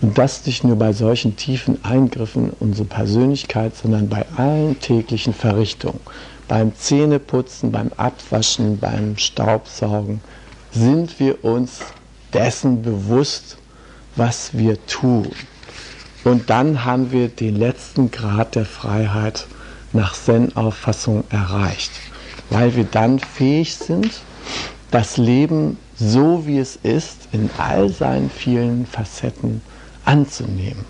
Und 0.00 0.18
das 0.18 0.44
nicht 0.44 0.64
nur 0.64 0.76
bei 0.76 0.92
solchen 0.92 1.36
tiefen 1.36 1.84
Eingriffen 1.84 2.50
unsere 2.58 2.86
Persönlichkeit, 2.86 3.76
sondern 3.76 4.08
bei 4.08 4.26
allen 4.36 4.78
täglichen 4.80 5.34
Verrichtungen. 5.34 6.00
Beim 6.48 6.74
Zähneputzen, 6.74 7.70
beim 7.70 7.92
Abwaschen, 7.96 8.78
beim 8.78 9.16
Staubsaugen 9.16 10.20
sind 10.72 11.20
wir 11.20 11.44
uns 11.44 11.80
dessen 12.32 12.82
bewusst, 12.82 13.58
was 14.16 14.50
wir 14.54 14.84
tun. 14.86 15.30
Und 16.24 16.50
dann 16.50 16.84
haben 16.84 17.12
wir 17.12 17.28
den 17.28 17.56
letzten 17.56 18.10
Grad 18.10 18.54
der 18.54 18.64
Freiheit 18.64 19.46
nach 19.92 20.14
Zen-Auffassung 20.14 21.24
erreicht 21.30 21.92
weil 22.50 22.74
wir 22.76 22.84
dann 22.84 23.18
fähig 23.18 23.76
sind, 23.76 24.20
das 24.90 25.16
Leben 25.16 25.76
so 25.96 26.46
wie 26.46 26.58
es 26.58 26.76
ist, 26.76 27.28
in 27.32 27.50
all 27.58 27.88
seinen 27.88 28.30
vielen 28.30 28.86
Facetten 28.86 29.60
anzunehmen. 30.04 30.84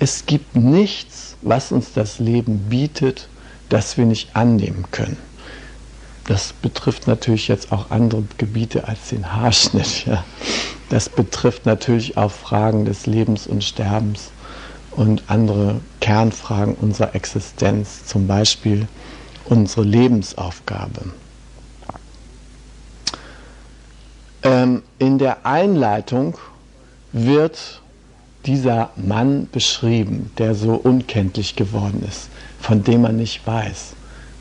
Es 0.00 0.26
gibt 0.26 0.56
nichts, 0.56 1.36
was 1.42 1.72
uns 1.72 1.92
das 1.92 2.18
Leben 2.18 2.58
bietet, 2.68 3.28
das 3.68 3.96
wir 3.96 4.06
nicht 4.06 4.34
annehmen 4.34 4.84
können. 4.90 5.16
Das 6.26 6.52
betrifft 6.52 7.06
natürlich 7.06 7.48
jetzt 7.48 7.72
auch 7.72 7.90
andere 7.90 8.22
Gebiete 8.36 8.86
als 8.86 9.08
den 9.08 9.32
Haarschnitt. 9.32 10.04
Ja. 10.06 10.24
Das 10.90 11.08
betrifft 11.08 11.66
natürlich 11.66 12.16
auch 12.16 12.30
Fragen 12.30 12.84
des 12.84 13.06
Lebens 13.06 13.46
und 13.46 13.64
Sterbens 13.64 14.30
und 14.90 15.22
andere 15.28 15.80
Kernfragen 16.00 16.74
unserer 16.74 17.14
Existenz, 17.14 18.04
zum 18.04 18.26
Beispiel 18.26 18.88
unsere 19.46 19.84
Lebensaufgabe. 19.84 21.12
Ähm, 24.42 24.82
in 24.98 25.18
der 25.18 25.46
Einleitung 25.46 26.38
wird 27.12 27.80
dieser 28.46 28.90
Mann 28.96 29.48
beschrieben, 29.50 30.30
der 30.38 30.54
so 30.54 30.74
unkenntlich 30.74 31.56
geworden 31.56 32.04
ist, 32.06 32.28
von 32.60 32.82
dem 32.82 33.02
man 33.02 33.16
nicht 33.16 33.46
weiß, 33.46 33.94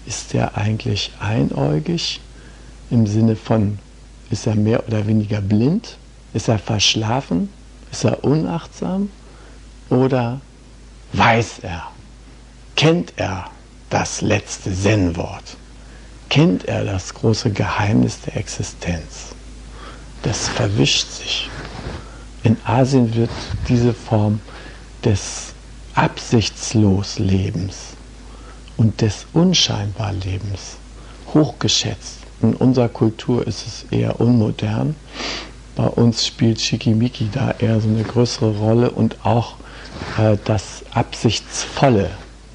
ist 0.06 0.34
er 0.34 0.58
eigentlich 0.58 1.12
einäugig 1.20 2.22
im 2.90 3.06
Sinne 3.06 3.36
von, 3.36 3.80
ist 4.30 4.48
er 4.48 4.56
mehr 4.56 4.88
oder 4.88 5.06
weniger 5.08 5.42
blind, 5.42 5.98
ist 6.34 6.48
er 6.48 6.60
verschlafen, 6.60 7.50
ist 7.92 8.06
er 8.06 8.24
unachtsam 8.24 9.10
oder 9.90 10.42
weiß 11.14 11.60
er, 11.62 11.84
kennt 12.76 13.14
er 13.18 13.50
das 13.90 14.22
letzte 14.22 14.74
Zen-Wort? 14.74 15.58
Kennt 16.30 16.66
er 16.66 16.84
das 16.84 17.14
große 17.14 17.52
Geheimnis 17.52 18.20
der 18.22 18.36
Existenz? 18.36 19.34
Das 20.24 20.50
verwischt 20.50 21.10
sich. 21.10 21.50
In 22.44 22.58
Asien 22.66 23.16
wird 23.16 23.30
diese 23.70 23.94
Form 23.94 24.42
des 25.04 25.54
absichtslos 25.96 27.18
Lebens 27.18 27.97
und 28.78 29.02
des 29.02 29.26
unscheinbar 29.34 30.14
Lebens 30.14 30.78
hochgeschätzt. 31.34 32.20
In 32.42 32.54
unserer 32.56 32.90
Kultur 32.90 33.46
ist 33.46 33.66
es 33.66 33.86
eher 33.92 34.20
unmodern. 34.20 34.96
Bei 35.76 35.88
uns 35.88 36.26
spielt 36.26 36.62
Shikimiki 36.62 37.30
da 37.32 37.52
eher 37.52 37.80
so 37.82 37.90
eine 37.90 38.04
größere 38.04 38.58
Rolle 38.58 38.92
und 38.92 39.26
auch 39.26 39.56
äh, 40.18 40.38
das 40.46 40.84
absichtsvolle 40.94 42.10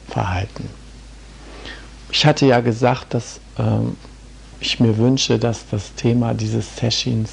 Verhalten. 0.08 0.68
Ich 2.11 2.26
hatte 2.26 2.46
ja 2.46 2.61
gesagt, 2.61 3.14
dass 3.14 3.40
ähm, 3.58 3.96
ich 4.61 4.78
mir 4.78 4.96
wünsche, 4.98 5.38
dass 5.38 5.66
das 5.70 5.94
Thema 5.94 6.35
dieses 6.35 6.76
Sessions 6.76 7.30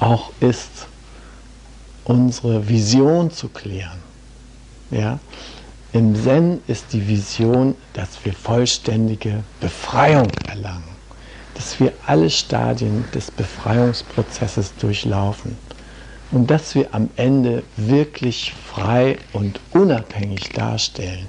auch 0.00 0.32
ist, 0.40 0.86
unsere 2.04 2.68
Vision 2.68 3.30
zu 3.30 3.48
klären. 3.48 3.98
Ja? 4.90 5.18
Im 5.98 6.14
Zen 6.14 6.60
ist 6.68 6.92
die 6.92 7.08
Vision, 7.08 7.74
dass 7.92 8.24
wir 8.24 8.32
vollständige 8.32 9.42
Befreiung 9.60 10.30
erlangen, 10.46 10.94
dass 11.54 11.80
wir 11.80 11.92
alle 12.06 12.30
Stadien 12.30 13.04
des 13.12 13.32
Befreiungsprozesses 13.32 14.76
durchlaufen 14.76 15.58
und 16.30 16.48
dass 16.52 16.76
wir 16.76 16.94
am 16.94 17.10
Ende 17.16 17.64
wirklich 17.76 18.54
frei 18.72 19.18
und 19.32 19.58
unabhängig 19.72 20.52
darstellen 20.52 21.26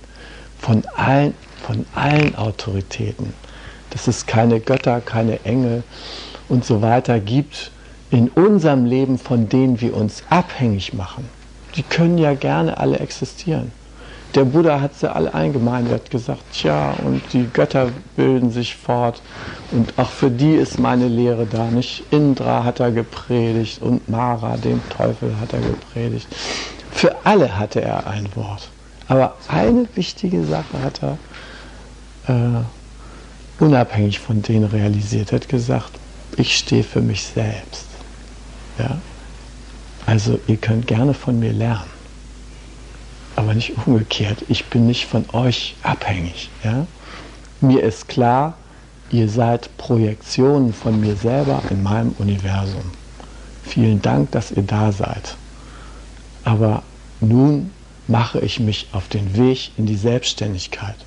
von 0.60 0.84
allen 0.96 1.34
von 1.64 1.88
allen 1.96 2.36
Autoritäten, 2.36 3.34
dass 3.90 4.08
es 4.08 4.28
keine 4.28 4.60
Götter, 4.60 5.02
keine 5.02 5.44
Engel 5.46 5.82
und 6.48 6.64
so 6.64 6.84
weiter 6.84 7.20
gibt 7.20 7.72
in 8.12 8.30
unserem 8.30 8.86
Leben, 8.86 9.18
von 9.18 9.50
denen 9.50 9.82
wir 9.82 9.98
uns 9.98 10.22
abhängig 10.30 10.94
machen. 10.94 11.28
Die 11.76 11.82
können 11.82 12.20
ja 12.20 12.36
gerne 12.36 12.78
alle 12.78 13.00
existieren. 13.00 13.72
Der 14.36 14.46
Buddha 14.46 14.80
hat 14.80 14.94
sie 14.94 15.12
alle 15.12 15.34
eingemeint, 15.34 15.88
er 15.88 15.96
hat 15.96 16.12
gesagt, 16.12 16.44
tja, 16.54 16.94
und 17.04 17.22
die 17.34 17.48
Götter 17.52 17.90
bilden 18.16 18.52
sich 18.52 18.76
fort 18.76 19.22
und 19.72 19.98
auch 19.98 20.10
für 20.10 20.30
die 20.30 20.54
ist 20.54 20.78
meine 20.78 21.08
Lehre 21.08 21.48
da. 21.48 21.66
Nicht 21.66 22.04
Indra 22.12 22.64
hat 22.64 22.80
er 22.80 22.92
gepredigt 22.92 23.82
und 23.82 24.08
Mara, 24.08 24.58
dem 24.58 24.82
Teufel, 24.90 25.34
hat 25.42 25.54
er 25.54 25.62
gepredigt. 25.62 26.28
Für 26.92 27.16
alle 27.24 27.58
hatte 27.58 27.82
er 27.82 28.06
ein 28.06 28.28
Wort. 28.36 28.70
Aber 29.08 29.36
eine 29.48 29.88
wichtige 29.96 30.44
Sache 30.46 30.84
hat 30.84 31.02
er 31.02 31.18
äh, 32.28 33.64
unabhängig 33.64 34.20
von 34.20 34.44
denen 34.44 34.66
realisiert, 34.66 35.32
hat 35.32 35.50
gesagt, 35.50 35.92
ich 36.38 36.56
stehe 36.56 36.84
für 36.84 37.02
mich 37.02 37.24
selbst. 37.24 37.88
Ja? 38.78 39.00
Also 40.06 40.40
ihr 40.48 40.58
könnt 40.58 40.88
gerne 40.88 41.14
von 41.14 41.40
mir 41.40 41.52
lernen, 41.52 41.90
aber 43.40 43.54
nicht 43.54 43.74
umgekehrt. 43.88 44.44
Ich 44.50 44.66
bin 44.66 44.86
nicht 44.86 45.06
von 45.06 45.26
euch 45.32 45.76
abhängig. 45.82 46.50
Ja? 46.64 46.86
Mir 47.62 47.84
ist 47.84 48.10
klar, 48.10 48.56
ihr 49.12 49.30
seid 49.30 49.76
Projektionen 49.78 50.74
von 50.74 51.00
mir 51.00 51.16
selber 51.16 51.64
in 51.70 51.82
meinem 51.82 52.14
Universum. 52.20 52.84
Vielen 53.64 54.02
Dank, 54.02 54.32
dass 54.32 54.52
ihr 54.52 54.64
da 54.64 54.92
seid. 54.92 55.38
Aber 56.44 56.84
nun 57.22 57.72
mache 58.08 58.40
ich 58.42 58.60
mich 58.60 58.90
auf 58.92 59.08
den 59.08 59.38
Weg 59.38 59.72
in 59.78 59.86
die 59.86 59.96
Selbstständigkeit. 59.96 60.98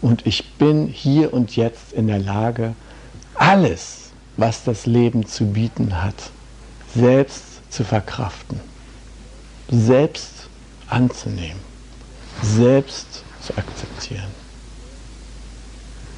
Und 0.00 0.24
ich 0.24 0.52
bin 0.54 0.86
hier 0.86 1.32
und 1.32 1.56
jetzt 1.56 1.92
in 1.92 2.06
der 2.06 2.20
Lage, 2.20 2.74
alles, 3.34 4.10
was 4.36 4.62
das 4.62 4.86
Leben 4.86 5.26
zu 5.26 5.46
bieten 5.46 6.00
hat, 6.00 6.30
selbst 6.94 7.42
zu 7.70 7.82
verkraften, 7.82 8.60
selbst 9.68 10.48
anzunehmen, 10.88 11.71
selbst 12.42 13.24
zu 13.40 13.56
akzeptieren. 13.56 14.42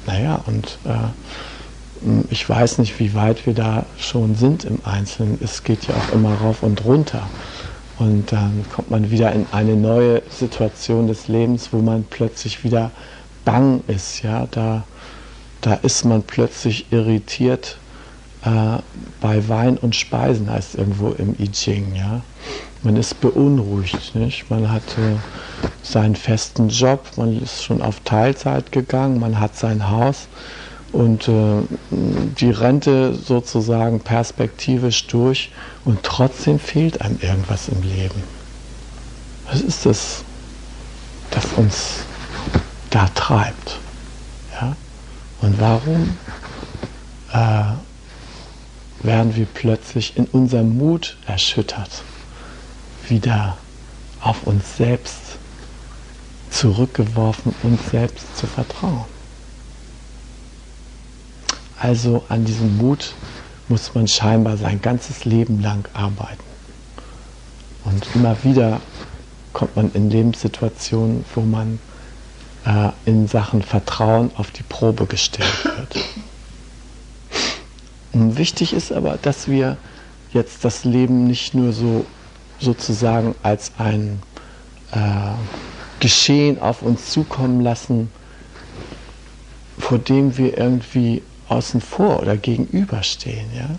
Naja, 0.05 0.41
und 0.45 0.77
äh, 0.85 2.29
ich 2.29 2.47
weiß 2.47 2.77
nicht, 2.79 2.99
wie 2.99 3.13
weit 3.13 3.45
wir 3.45 3.53
da 3.53 3.85
schon 3.97 4.35
sind 4.35 4.65
im 4.65 4.79
Einzelnen. 4.83 5.39
Es 5.41 5.63
geht 5.63 5.87
ja 5.87 5.95
auch 5.95 6.13
immer 6.13 6.35
rauf 6.35 6.61
und 6.61 6.85
runter. 6.85 7.27
Und 7.97 8.31
dann 8.31 8.65
kommt 8.73 8.91
man 8.91 9.09
wieder 9.09 9.31
in 9.31 9.45
eine 9.51 9.75
neue 9.75 10.21
Situation 10.29 11.07
des 11.07 11.27
Lebens, 11.27 11.69
wo 11.71 11.77
man 11.77 12.03
plötzlich 12.03 12.63
wieder 12.63 12.91
bang 13.45 13.81
ist. 13.87 14.21
Ja? 14.21 14.47
Da, 14.51 14.83
da 15.61 15.75
ist 15.75 16.03
man 16.03 16.21
plötzlich 16.21 16.91
irritiert 16.91 17.77
äh, 18.45 18.77
bei 19.21 19.47
Wein 19.49 19.77
und 19.77 19.95
Speisen, 19.95 20.49
heißt 20.49 20.75
irgendwo 20.75 21.09
im 21.11 21.35
I 21.39 21.49
Ching. 21.49 21.95
Ja? 21.95 22.21
Man 22.83 22.95
ist 22.95 23.19
beunruhigt. 23.19 24.15
Nicht? 24.15 24.49
Man 24.49 24.71
hat 24.71 24.83
äh, 24.97 25.17
seinen 25.83 26.15
festen 26.15 26.69
Job, 26.69 27.05
man 27.17 27.41
ist 27.41 27.63
schon 27.63 27.81
auf 27.81 27.99
Teilzeit 28.01 28.71
gegangen, 28.71 29.19
man 29.19 29.39
hat 29.39 29.57
sein 29.57 29.89
Haus 29.89 30.27
und 30.91 31.27
äh, 31.27 31.63
die 31.89 32.51
Rente 32.51 33.15
sozusagen 33.15 33.99
perspektivisch 33.99 35.07
durch 35.07 35.51
und 35.83 36.03
trotzdem 36.03 36.59
fehlt 36.59 37.01
einem 37.01 37.17
irgendwas 37.21 37.67
im 37.67 37.81
Leben. 37.81 38.23
Was 39.49 39.61
ist 39.61 39.85
das, 39.85 40.23
das 41.31 41.45
uns 41.57 41.99
da 42.91 43.07
treibt? 43.15 43.79
Ja? 44.59 44.75
Und 45.41 45.59
warum 45.59 46.17
äh, 47.33 47.63
werden 49.05 49.35
wir 49.35 49.45
plötzlich 49.45 50.17
in 50.17 50.25
unserem 50.25 50.77
Mut 50.77 51.17
erschüttert, 51.25 52.03
wieder 53.07 53.57
auf 54.21 54.43
uns 54.43 54.77
selbst 54.77 55.37
zurückgeworfen, 56.49 57.53
uns 57.63 57.79
selbst 57.91 58.37
zu 58.37 58.47
vertrauen? 58.47 59.05
Also 61.79 62.23
an 62.29 62.45
diesem 62.45 62.77
Mut 62.77 63.13
muss 63.67 63.93
man 63.93 64.07
scheinbar 64.07 64.57
sein 64.57 64.81
ganzes 64.81 65.25
Leben 65.25 65.61
lang 65.61 65.87
arbeiten. 65.93 66.43
Und 67.83 68.05
immer 68.15 68.43
wieder 68.43 68.81
kommt 69.53 69.75
man 69.75 69.91
in 69.93 70.09
Lebenssituationen, 70.09 71.25
wo 71.33 71.41
man 71.41 71.79
äh, 72.65 72.89
in 73.05 73.27
Sachen 73.27 73.61
Vertrauen 73.61 74.31
auf 74.35 74.51
die 74.51 74.63
Probe 74.63 75.05
gestellt 75.05 75.65
wird. 75.65 75.95
Wichtig 78.17 78.71
ist 78.71 78.93
aber, 78.93 79.17
dass 79.21 79.49
wir 79.49 79.75
jetzt 80.31 80.63
das 80.63 80.85
Leben 80.85 81.27
nicht 81.27 81.53
nur 81.53 81.73
so 81.73 82.05
sozusagen 82.59 83.35
als 83.43 83.73
ein 83.77 84.21
äh, 84.93 85.33
Geschehen 85.99 86.61
auf 86.61 86.81
uns 86.81 87.09
zukommen 87.09 87.59
lassen, 87.59 88.09
vor 89.77 89.97
dem 89.97 90.37
wir 90.37 90.57
irgendwie 90.57 91.23
außen 91.49 91.81
vor 91.81 92.21
oder 92.21 92.37
gegenüberstehen, 92.37 93.47
ja? 93.53 93.69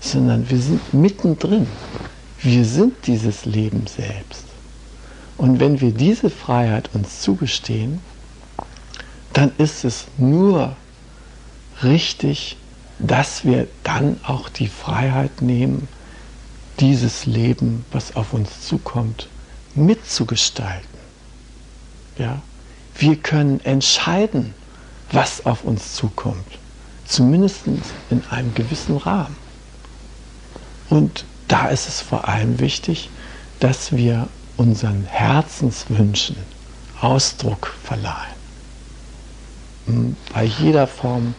sondern 0.00 0.48
wir 0.48 0.58
sind 0.58 0.94
mittendrin. 0.94 1.66
Wir 2.40 2.64
sind 2.64 2.94
dieses 3.08 3.44
Leben 3.44 3.88
selbst. 3.88 4.44
Und 5.36 5.58
wenn 5.58 5.80
wir 5.80 5.90
diese 5.90 6.30
Freiheit 6.30 6.90
uns 6.94 7.20
zugestehen, 7.22 7.98
dann 9.32 9.50
ist 9.58 9.84
es 9.84 10.06
nur 10.16 10.76
richtig, 11.82 12.56
dass 13.02 13.44
wir 13.44 13.68
dann 13.84 14.18
auch 14.24 14.48
die 14.48 14.68
Freiheit 14.68 15.42
nehmen, 15.42 15.88
dieses 16.80 17.26
Leben, 17.26 17.84
was 17.92 18.16
auf 18.16 18.32
uns 18.32 18.62
zukommt, 18.66 19.28
mitzugestalten. 19.74 20.88
Ja? 22.16 22.40
Wir 22.94 23.16
können 23.16 23.60
entscheiden, 23.60 24.54
was 25.10 25.44
auf 25.44 25.64
uns 25.64 25.94
zukommt 25.94 26.58
zumindest 27.12 27.66
in 28.10 28.22
einem 28.30 28.54
gewissen 28.54 28.96
Rahmen. 28.96 29.36
Und 30.88 31.24
da 31.48 31.68
ist 31.68 31.88
es 31.88 32.00
vor 32.00 32.28
allem 32.28 32.58
wichtig, 32.58 33.10
dass 33.60 33.92
wir 33.92 34.28
unseren 34.56 35.04
Herzenswünschen 35.04 36.36
Ausdruck 37.00 37.74
verleihen. 37.82 38.42
Hm, 39.86 40.16
bei 40.32 40.44
jeder 40.44 40.86
Form 40.86 41.34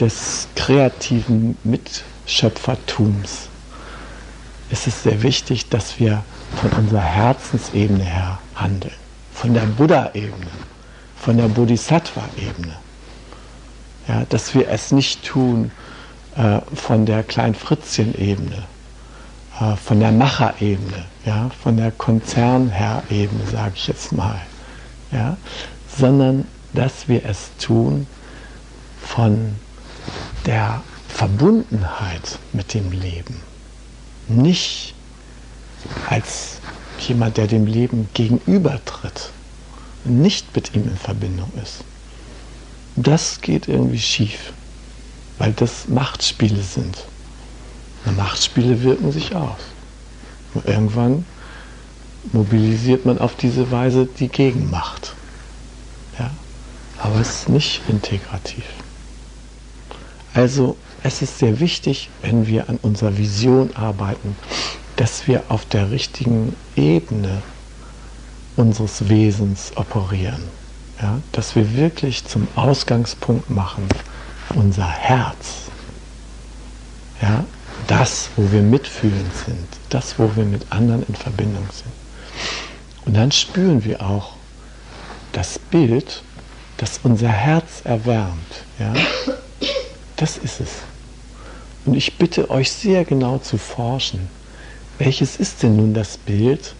des 0.00 0.48
kreativen 0.54 1.56
Mitschöpfertums. 1.64 3.48
Ist 4.70 4.86
es 4.86 5.02
sehr 5.02 5.22
wichtig, 5.22 5.68
dass 5.68 6.00
wir 6.00 6.22
von 6.56 6.70
unserer 6.72 7.00
Herzensebene 7.02 8.04
her 8.04 8.38
handeln, 8.54 8.94
von 9.32 9.54
der 9.54 9.62
Buddha-Ebene, 9.62 10.50
von 11.16 11.36
der 11.36 11.48
Bodhisattva-Ebene. 11.48 12.76
Ja, 14.08 14.24
dass 14.28 14.54
wir 14.54 14.68
es 14.68 14.92
nicht 14.92 15.24
tun 15.24 15.70
äh, 16.36 16.60
von 16.74 17.06
der 17.06 17.22
Klein-Fritzchen-Ebene, 17.22 18.64
äh, 19.60 19.76
von 19.76 20.00
der 20.00 20.12
Macher-Ebene, 20.12 21.04
ja, 21.24 21.50
von 21.62 21.76
der 21.76 21.90
Konzernherr-Ebene, 21.92 23.46
sage 23.50 23.72
ich 23.76 23.86
jetzt 23.86 24.12
mal, 24.12 24.40
ja, 25.10 25.36
sondern 25.96 26.46
dass 26.74 27.08
wir 27.08 27.24
es 27.24 27.50
tun 27.58 28.06
von 29.00 29.54
der 30.46 30.82
Verbundenheit 31.08 32.38
mit 32.52 32.74
dem 32.74 32.92
Leben, 32.92 33.40
nicht 34.28 34.94
als 36.08 36.58
jemand, 36.98 37.36
der 37.36 37.46
dem 37.46 37.66
Leben 37.66 38.08
gegenübertritt, 38.14 39.30
nicht 40.04 40.54
mit 40.54 40.74
ihm 40.74 40.84
in 40.84 40.96
Verbindung 40.96 41.50
ist 41.62 41.84
das 42.96 43.40
geht 43.40 43.68
irgendwie 43.68 43.98
schief, 43.98 44.52
weil 45.38 45.52
das 45.52 45.88
Machtspiele 45.88 46.62
sind. 46.62 47.04
Und 48.04 48.16
Machtspiele 48.16 48.82
wirken 48.82 49.10
sich 49.12 49.34
aus. 49.34 49.58
Und 50.52 50.66
irgendwann 50.66 51.24
mobilisiert 52.32 53.04
man 53.04 53.18
auf 53.18 53.34
diese 53.36 53.70
Weise 53.70 54.06
die 54.06 54.28
Gegenmacht. 54.28 55.14
Ja? 56.18 56.30
Aber 56.98 57.20
es 57.20 57.30
ist 57.30 57.48
nicht 57.48 57.80
integrativ. 57.88 58.64
Also 60.34 60.76
es 61.02 61.22
ist 61.22 61.38
sehr 61.38 61.60
wichtig, 61.60 62.10
wenn 62.22 62.46
wir 62.46 62.68
an 62.68 62.78
unserer 62.82 63.16
Vision 63.16 63.74
arbeiten, 63.74 64.36
dass 64.96 65.26
wir 65.26 65.44
auf 65.48 65.64
der 65.66 65.90
richtigen 65.90 66.54
Ebene 66.76 67.42
unseres 68.56 69.08
Wesens 69.08 69.72
operieren 69.76 70.42
ja, 71.00 71.20
dass 71.32 71.54
wir 71.56 71.76
wirklich 71.76 72.24
zum 72.24 72.48
Ausgangspunkt 72.54 73.50
machen 73.50 73.86
unser 74.54 74.88
Herz. 74.88 75.68
Ja, 77.20 77.44
das, 77.86 78.30
wo 78.36 78.50
wir 78.52 78.62
mitfühlend 78.62 79.34
sind, 79.46 79.68
das, 79.90 80.18
wo 80.18 80.30
wir 80.36 80.44
mit 80.44 80.70
anderen 80.70 81.04
in 81.06 81.14
Verbindung 81.14 81.66
sind. 81.72 81.92
Und 83.06 83.14
dann 83.14 83.32
spüren 83.32 83.84
wir 83.84 84.00
auch 84.02 84.34
das 85.32 85.58
Bild, 85.58 86.22
das 86.76 87.00
unser 87.02 87.28
Herz 87.28 87.82
erwärmt. 87.84 88.64
Ja? 88.78 88.94
Das 90.24 90.38
ist 90.38 90.58
es. 90.58 90.70
Und 91.84 91.92
ich 91.92 92.16
bitte 92.16 92.48
euch 92.48 92.72
sehr 92.72 93.04
genau 93.04 93.36
zu 93.36 93.58
forschen, 93.58 94.30
welches 94.96 95.36
ist 95.36 95.62
denn 95.62 95.76
nun 95.76 95.92
das 95.92 96.16
Bild, 96.16 96.74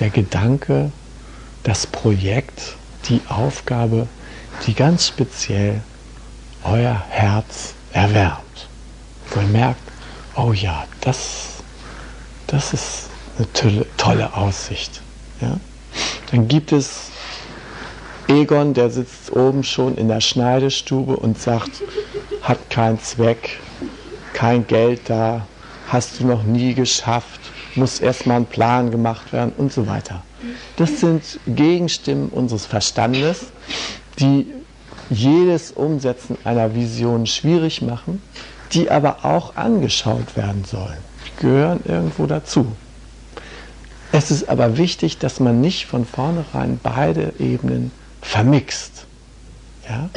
der 0.00 0.08
Gedanke, 0.08 0.90
das 1.62 1.86
Projekt, 1.86 2.76
die 3.10 3.20
Aufgabe, 3.28 4.08
die 4.66 4.72
ganz 4.72 5.06
speziell 5.08 5.82
euer 6.62 7.04
Herz 7.10 7.74
erwärmt. 7.92 8.68
Wo 9.28 9.40
ihr 9.40 9.46
merkt, 9.48 9.82
oh 10.34 10.54
ja, 10.54 10.86
das, 11.02 11.62
das 12.46 12.72
ist 12.72 13.10
eine 13.36 13.52
tolle, 13.52 13.86
tolle 13.98 14.34
Aussicht. 14.34 15.02
Ja? 15.42 15.60
Dann 16.30 16.48
gibt 16.48 16.72
es 16.72 17.10
Egon, 18.26 18.72
der 18.72 18.88
sitzt 18.88 19.32
oben 19.32 19.62
schon 19.64 19.96
in 19.96 20.08
der 20.08 20.20
Schneidestube 20.20 21.16
und 21.16 21.38
sagt, 21.38 21.70
hat 22.44 22.70
keinen 22.70 23.00
Zweck, 23.00 23.58
kein 24.32 24.66
Geld 24.66 25.02
da, 25.08 25.46
hast 25.88 26.20
du 26.20 26.26
noch 26.26 26.44
nie 26.44 26.74
geschafft, 26.74 27.40
muss 27.74 27.98
erstmal 27.98 28.36
ein 28.36 28.46
Plan 28.46 28.90
gemacht 28.90 29.32
werden 29.32 29.52
und 29.56 29.72
so 29.72 29.86
weiter. 29.86 30.22
Das 30.76 31.00
sind 31.00 31.40
Gegenstimmen 31.46 32.28
unseres 32.28 32.66
Verstandes, 32.66 33.46
die 34.18 34.46
jedes 35.10 35.72
Umsetzen 35.72 36.36
einer 36.44 36.74
Vision 36.74 37.26
schwierig 37.26 37.82
machen, 37.82 38.22
die 38.72 38.90
aber 38.90 39.24
auch 39.24 39.56
angeschaut 39.56 40.36
werden 40.36 40.64
sollen. 40.64 40.98
Die 41.26 41.42
gehören 41.42 41.80
irgendwo 41.84 42.26
dazu. 42.26 42.66
Es 44.12 44.30
ist 44.30 44.48
aber 44.48 44.76
wichtig, 44.76 45.18
dass 45.18 45.40
man 45.40 45.60
nicht 45.60 45.86
von 45.86 46.04
vornherein 46.06 46.78
beide 46.82 47.32
Ebenen 47.38 47.90
vermixt, 48.22 49.06
ja? 49.88 50.08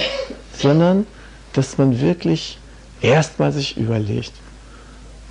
sondern 0.57 1.07
dass 1.57 1.77
man 1.77 1.99
wirklich 1.99 2.59
erstmal 3.01 3.51
sich 3.51 3.77
überlegt, 3.77 4.33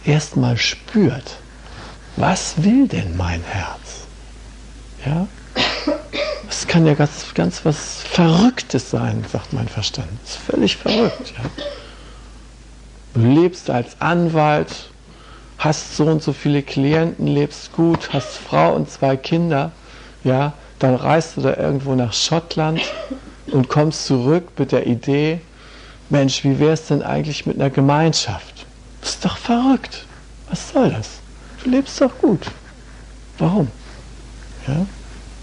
erstmal 0.05 0.57
spürt, 0.57 1.37
was 2.17 2.55
will 2.65 2.89
denn 2.89 3.17
mein 3.17 3.43
Herz? 3.45 4.07
Ja? 5.05 5.29
Das 6.47 6.67
kann 6.67 6.87
ja 6.87 6.95
ganz, 6.95 7.35
ganz 7.35 7.65
was 7.65 8.03
Verrücktes 8.03 8.91
sein, 8.91 9.25
sagt 9.31 9.53
mein 9.53 9.69
Verstand. 9.69 10.09
Das 10.23 10.33
ist 10.33 10.41
völlig 10.43 10.77
verrückt. 10.77 11.35
Ja? 11.37 11.51
Du 13.15 13.21
lebst 13.21 13.71
als 13.71 14.01
Anwalt, 14.01 14.91
hast 15.59 15.97
so 15.97 16.07
und 16.07 16.23
so 16.23 16.33
viele 16.33 16.63
Klienten, 16.63 17.27
lebst 17.27 17.73
gut, 17.73 18.13
hast 18.13 18.37
Frau 18.39 18.75
und 18.75 18.91
zwei 18.91 19.17
Kinder, 19.17 19.73
ja, 20.25 20.55
dann 20.79 20.95
reist 20.95 21.37
du 21.37 21.43
da 21.43 21.57
irgendwo 21.57 21.95
nach 21.95 22.13
Schottland 22.13 22.81
und 23.47 23.69
kommst 23.69 24.07
zurück 24.07 24.49
mit 24.59 24.73
der 24.73 24.87
Idee, 24.87 25.41
Mensch, 26.09 26.45
wie 26.45 26.59
wäre 26.59 26.73
es 26.73 26.87
denn 26.87 27.03
eigentlich 27.03 27.47
mit 27.47 27.57
einer 27.57 27.71
Gemeinschaft? 27.71 28.67
Das 29.01 29.11
ist 29.11 29.25
doch 29.25 29.37
verrückt. 29.37 30.07
Was 30.49 30.71
soll 30.71 30.91
das? 30.91 31.19
Du 31.63 31.71
lebst 31.71 32.01
doch 32.01 32.17
gut. 32.19 32.47
Warum? 33.39 33.69
Ja? 34.69 34.87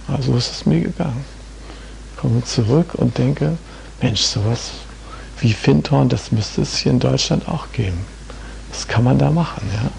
Also 0.08 0.36
ist 0.36 0.52
es 0.52 0.66
mir 0.66 0.82
gegangen. 0.82 1.26
Ich 2.12 2.22
komme 2.22 2.44
zurück 2.44 2.96
und 2.96 3.18
denke, 3.18 3.58
Mensch, 4.02 4.22
sowas 4.22 4.72
wie 5.40 5.54
Fintorn, 5.54 6.10
das 6.10 6.32
müsste 6.32 6.62
es 6.62 6.78
hier 6.78 6.92
in 6.92 7.00
Deutschland 7.00 7.48
auch 7.50 7.72
geben. 7.74 8.06
Das 8.72 8.88
kann 8.88 9.04
man 9.04 9.20
da 9.20 9.30
machen, 9.30 9.70
ja. 9.74 9.90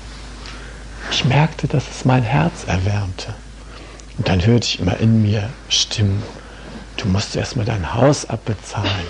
Ich 1.11 1.25
merkte, 1.25 1.69
dass 1.69 1.85
es 1.91 2.05
mein 2.05 2.23
Herz 2.23 2.65
erwärmte. 2.67 3.35
Und 4.17 4.29
dann 4.29 4.45
hörte 4.45 4.67
ich 4.67 4.81
immer 4.81 4.99
in 4.99 5.23
mir 5.23 5.51
Stimmen. 5.69 6.23
Du 6.97 7.09
musst 7.09 7.35
erstmal 7.35 7.67
dein 7.67 7.95
Haus 7.95 8.25
abbezahlen. 8.29 9.07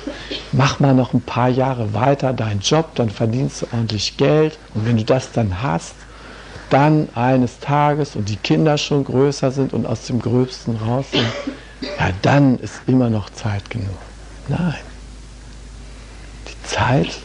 Mach 0.53 0.81
mal 0.81 0.95
noch 0.95 1.13
ein 1.13 1.21
paar 1.21 1.49
Jahre 1.49 1.93
weiter 1.93 2.33
deinen 2.33 2.61
Job, 2.61 2.95
dann 2.95 3.11
verdienst 3.11 3.63
du 3.63 3.67
ordentlich 3.73 4.17
Geld. 4.17 4.59
Und 4.75 4.87
wenn 4.87 4.97
du 4.97 5.05
das 5.05 5.33
dann 5.33 5.63
hast, 5.63 5.95
dann 6.71 7.09
eines 7.15 7.61
Tages 7.61 8.17
und 8.17 8.29
die 8.29 8.37
Kinder 8.37 8.79
schon 8.79 9.05
größer 9.05 9.51
sind 9.53 9.73
und 9.73 9.87
aus 9.87 10.07
dem 10.07 10.21
Gröbsten 10.21 10.77
raus 10.77 11.07
sind, 11.13 11.27
ja, 11.83 12.11
dann 12.23 12.59
ist 12.59 12.81
immer 12.87 13.11
noch 13.11 13.31
Zeit 13.31 13.69
genug. 13.71 13.99
Nein. 14.49 14.75
Die 16.49 16.69
Zeit 16.69 17.19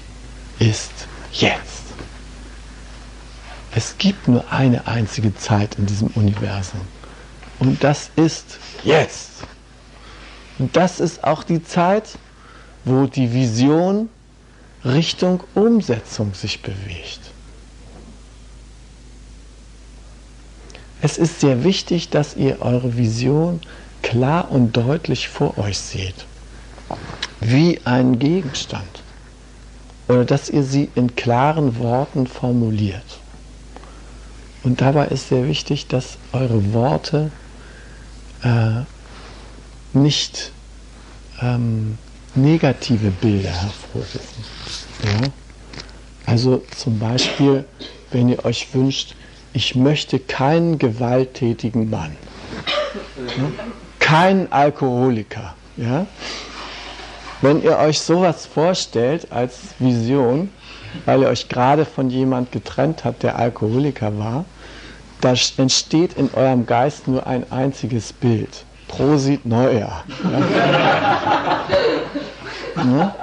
ist 0.59 0.91
jetzt. 1.31 1.83
Es 3.73 3.97
gibt 3.97 4.27
nur 4.27 4.51
eine 4.51 4.87
einzige 4.87 5.35
Zeit 5.35 5.75
in 5.75 5.85
diesem 5.85 6.09
Universum. 6.09 6.81
Und 7.59 7.83
das 7.83 8.09
ist 8.15 8.57
jetzt. 8.83 9.43
Das 10.59 10.99
ist 10.99 11.23
auch 11.23 11.43
die 11.43 11.63
Zeit, 11.63 12.17
wo 12.83 13.07
die 13.07 13.33
Vision 13.33 14.09
Richtung 14.83 15.43
Umsetzung 15.55 16.33
sich 16.33 16.61
bewegt. 16.61 17.19
Es 21.01 21.17
ist 21.17 21.39
sehr 21.39 21.63
wichtig, 21.63 22.09
dass 22.09 22.35
ihr 22.35 22.61
eure 22.61 22.97
Vision 22.97 23.61
klar 24.01 24.51
und 24.51 24.75
deutlich 24.75 25.29
vor 25.29 25.57
euch 25.57 25.77
seht, 25.77 26.25
wie 27.39 27.79
einen 27.85 28.19
Gegenstand, 28.19 29.03
oder 30.09 30.25
dass 30.25 30.49
ihr 30.49 30.63
sie 30.63 30.89
in 30.95 31.15
klaren 31.15 31.79
Worten 31.79 32.27
formuliert. 32.27 33.19
Und 34.63 34.81
dabei 34.81 35.07
ist 35.07 35.29
sehr 35.29 35.47
wichtig, 35.47 35.87
dass 35.87 36.17
eure 36.33 36.73
Worte 36.73 37.31
äh, 38.43 38.81
nicht 39.93 40.51
ähm, 41.41 41.97
negative 42.35 43.11
Bilder 43.11 43.49
hervorrufen. 43.49 44.45
Ja? 45.03 45.29
Also 46.25 46.63
zum 46.75 46.99
Beispiel, 46.99 47.65
wenn 48.11 48.29
ihr 48.29 48.45
euch 48.45 48.73
wünscht, 48.73 49.15
ich 49.53 49.75
möchte 49.75 50.19
keinen 50.19 50.77
gewalttätigen 50.77 51.89
Mann, 51.89 52.15
ja? 53.17 53.51
keinen 53.99 54.51
Alkoholiker. 54.51 55.55
Ja? 55.77 56.05
Wenn 57.41 57.63
ihr 57.63 57.77
euch 57.77 57.99
sowas 57.99 58.45
vorstellt 58.45 59.31
als 59.31 59.59
Vision, 59.79 60.49
weil 61.05 61.21
ihr 61.21 61.29
euch 61.29 61.47
gerade 61.47 61.85
von 61.85 62.09
jemand 62.09 62.51
getrennt 62.51 63.05
habt, 63.05 63.23
der 63.23 63.37
Alkoholiker 63.37 64.17
war, 64.17 64.45
da 65.21 65.33
entsteht 65.57 66.13
in 66.13 66.29
eurem 66.33 66.65
Geist 66.65 67.07
nur 67.07 67.25
ein 67.27 67.51
einziges 67.51 68.13
Bild. 68.13 68.65
Prosit 68.89 69.45
Neujahr. 69.45 70.03
Ja? 70.23 71.65
ja? 72.83 73.15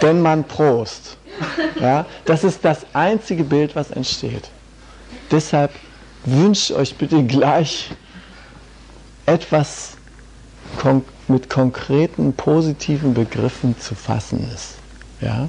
Denn 0.00 0.22
man 0.22 0.44
Prost. 0.44 1.18
Ja? 1.78 2.06
Das 2.24 2.44
ist 2.44 2.64
das 2.64 2.86
einzige 2.94 3.44
Bild, 3.44 3.76
was 3.76 3.90
entsteht. 3.90 4.48
Deshalb 5.30 5.70
wünscht 6.24 6.70
euch 6.70 6.96
bitte 6.96 7.22
gleich 7.24 7.90
etwas 9.26 9.92
kon 10.80 11.04
mit 11.26 11.48
konkreten 11.48 12.34
positiven 12.34 13.14
Begriffen 13.14 13.78
zu 13.78 13.94
fassen 13.94 14.46
ist. 14.54 14.74
Ja? 15.20 15.48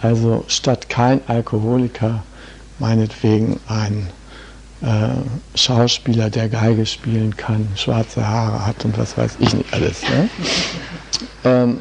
Also 0.00 0.44
statt 0.46 0.88
kein 0.88 1.20
Alkoholiker, 1.26 2.22
meinetwegen 2.78 3.58
ein 3.66 4.08
Schauspieler, 5.54 6.30
der 6.30 6.48
Geige 6.48 6.86
spielen 6.86 7.36
kann, 7.36 7.68
schwarze 7.74 8.26
Haare 8.26 8.64
hat 8.64 8.84
und 8.84 8.96
was 8.96 9.18
weiß 9.18 9.36
ich 9.40 9.54
nicht 9.54 9.72
alles. 9.72 10.02
Ne? 10.02 10.28
Ähm, 11.44 11.80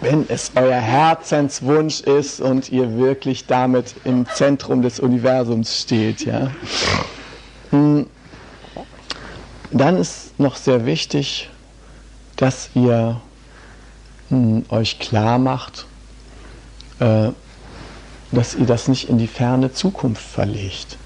wenn 0.00 0.26
es 0.28 0.52
euer 0.54 0.80
Herzenswunsch 0.80 2.00
ist 2.00 2.40
und 2.40 2.70
ihr 2.70 2.96
wirklich 2.96 3.46
damit 3.46 3.94
im 4.04 4.26
Zentrum 4.26 4.82
des 4.82 5.00
Universums 5.00 5.80
steht, 5.80 6.24
ja, 6.24 6.50
hm, 7.70 8.06
dann 9.70 9.96
ist 9.96 10.38
noch 10.38 10.56
sehr 10.56 10.86
wichtig, 10.86 11.50
dass 12.36 12.70
ihr 12.74 13.20
hm, 14.28 14.64
euch 14.68 14.98
klar 14.98 15.38
macht, 15.38 15.86
äh, 17.00 17.30
dass 18.32 18.54
ihr 18.54 18.66
das 18.66 18.88
nicht 18.88 19.08
in 19.08 19.18
die 19.18 19.26
ferne 19.26 19.72
Zukunft 19.72 20.22
verlegt. 20.22 20.98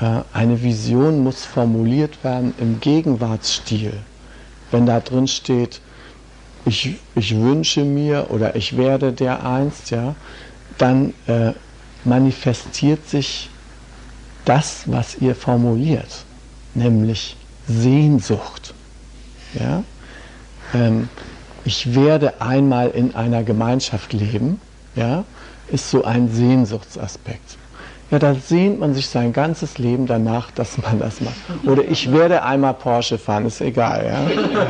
Äh, 0.00 0.22
eine 0.32 0.62
Vision 0.62 1.22
muss 1.22 1.44
formuliert 1.44 2.22
werden 2.24 2.54
im 2.58 2.80
Gegenwartsstil. 2.80 3.92
Wenn 4.70 4.86
da 4.86 5.00
drin 5.00 5.28
steht, 5.28 5.80
ich, 6.64 6.96
ich 7.14 7.36
wünsche 7.36 7.84
mir 7.84 8.26
oder 8.30 8.56
ich 8.56 8.76
werde 8.76 9.12
der 9.12 9.44
einst, 9.44 9.90
ja, 9.90 10.14
dann 10.78 11.14
äh, 11.26 11.52
manifestiert 12.04 13.08
sich 13.08 13.50
das, 14.44 14.82
was 14.86 15.16
ihr 15.16 15.34
formuliert, 15.34 16.24
nämlich 16.74 17.36
Sehnsucht. 17.66 18.74
Ja? 19.58 19.84
Ähm, 20.74 21.08
ich 21.64 21.94
werde 21.94 22.40
einmal 22.40 22.90
in 22.90 23.14
einer 23.14 23.42
Gemeinschaft 23.42 24.12
leben, 24.12 24.60
ja, 24.94 25.24
ist 25.68 25.90
so 25.90 26.04
ein 26.04 26.32
Sehnsuchtsaspekt. 26.32 27.59
Ja, 28.10 28.18
da 28.18 28.34
sehnt 28.34 28.80
man 28.80 28.92
sich 28.92 29.08
sein 29.08 29.32
ganzes 29.32 29.78
Leben 29.78 30.06
danach, 30.06 30.50
dass 30.50 30.78
man 30.78 30.98
das 30.98 31.20
macht. 31.20 31.36
Oder 31.64 31.84
ich 31.84 32.10
werde 32.10 32.42
einmal 32.42 32.74
Porsche 32.74 33.18
fahren, 33.18 33.46
ist 33.46 33.60
egal. 33.60 34.04
Ja? 34.04 34.66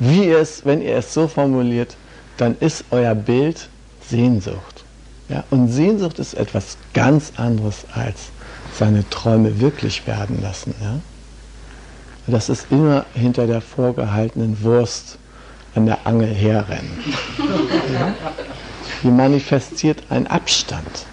Wie 0.00 0.28
es, 0.28 0.64
wenn 0.64 0.82
ihr 0.82 0.96
es 0.96 1.14
so 1.14 1.28
formuliert, 1.28 1.96
dann 2.38 2.56
ist 2.58 2.84
euer 2.90 3.14
Bild 3.14 3.68
Sehnsucht. 4.08 4.84
Ja? 5.28 5.44
Und 5.50 5.68
Sehnsucht 5.68 6.18
ist 6.18 6.34
etwas 6.34 6.76
ganz 6.92 7.32
anderes 7.36 7.84
als 7.94 8.30
seine 8.74 9.08
Träume 9.08 9.60
wirklich 9.60 10.06
werden 10.08 10.42
lassen. 10.42 10.74
Ja? 10.80 10.98
Das 12.26 12.48
ist 12.48 12.66
immer 12.70 13.06
hinter 13.14 13.46
der 13.46 13.60
vorgehaltenen 13.60 14.60
Wurst 14.64 15.18
an 15.76 15.86
der 15.86 16.04
Angel 16.04 16.34
herrennen. 16.34 16.98
Ja? 17.92 18.12
Die 19.04 19.08
manifestiert 19.08 20.02
einen 20.10 20.26
Abstand. 20.26 21.06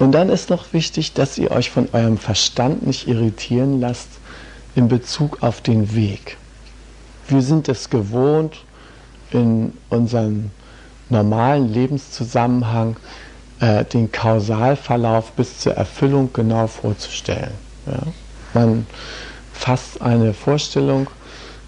Und 0.00 0.12
dann 0.12 0.30
ist 0.30 0.48
noch 0.48 0.72
wichtig, 0.72 1.12
dass 1.12 1.36
ihr 1.36 1.50
euch 1.50 1.70
von 1.70 1.86
eurem 1.92 2.16
Verstand 2.16 2.86
nicht 2.86 3.06
irritieren 3.06 3.80
lasst 3.80 4.08
in 4.74 4.88
Bezug 4.88 5.42
auf 5.42 5.60
den 5.60 5.94
Weg. 5.94 6.38
Wir 7.28 7.42
sind 7.42 7.68
es 7.68 7.90
gewohnt, 7.90 8.64
in 9.30 9.74
unserem 9.90 10.50
normalen 11.10 11.70
Lebenszusammenhang 11.72 12.96
äh, 13.60 13.84
den 13.84 14.10
Kausalverlauf 14.10 15.32
bis 15.32 15.58
zur 15.58 15.74
Erfüllung 15.74 16.32
genau 16.32 16.66
vorzustellen. 16.66 17.52
Ja? 17.86 18.00
Man 18.54 18.86
fasst 19.52 20.00
eine 20.00 20.32
Vorstellung 20.32 21.08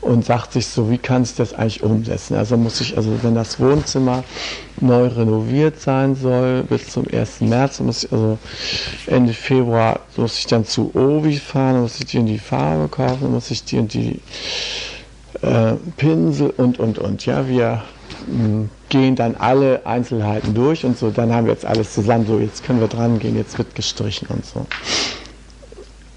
und 0.02 0.24
sagt 0.24 0.52
sich 0.52 0.66
so, 0.66 0.90
wie 0.90 0.98
kann 0.98 1.22
ich 1.22 1.34
das 1.36 1.54
eigentlich 1.54 1.82
umsetzen? 1.82 2.34
Also 2.34 2.56
muss 2.56 2.80
ich, 2.80 2.96
also 2.96 3.22
wenn 3.22 3.36
das 3.36 3.60
Wohnzimmer 3.60 4.24
neu 4.80 5.06
renoviert 5.06 5.80
sein 5.80 6.16
soll 6.16 6.64
bis 6.64 6.88
zum 6.88 7.06
1. 7.10 7.42
März, 7.42 7.78
muss 7.80 8.04
ich 8.04 8.12
also 8.12 8.36
Ende 9.06 9.32
Februar 9.32 10.00
muss 10.16 10.38
ich 10.38 10.46
dann 10.46 10.64
zu 10.64 10.92
Ovi 10.94 11.36
fahren, 11.36 11.82
muss 11.82 12.00
ich 12.00 12.06
die 12.06 12.18
und 12.18 12.26
die 12.26 12.38
Farbe 12.38 12.88
kaufen, 12.88 13.30
muss 13.30 13.50
ich 13.52 13.64
die 13.64 13.78
und 13.78 13.94
die 13.94 14.20
äh, 15.40 15.74
Pinsel 15.96 16.50
und 16.50 16.80
und 16.80 16.98
und. 16.98 17.24
Ja, 17.24 17.48
wir 17.48 17.84
mh, 18.26 18.44
hm, 18.44 18.70
gehen 18.88 19.14
dann 19.14 19.36
alle 19.36 19.86
Einzelheiten 19.86 20.52
durch 20.52 20.84
und 20.84 20.98
so, 20.98 21.10
dann 21.10 21.32
haben 21.32 21.46
wir 21.46 21.52
jetzt 21.52 21.64
alles 21.64 21.94
zusammen, 21.94 22.26
so 22.26 22.40
jetzt 22.40 22.64
können 22.64 22.80
wir 22.80 22.88
dran 22.88 23.20
gehen, 23.20 23.36
jetzt 23.36 23.56
wird 23.56 23.76
gestrichen 23.76 24.26
und 24.28 24.44
so. 24.44 24.66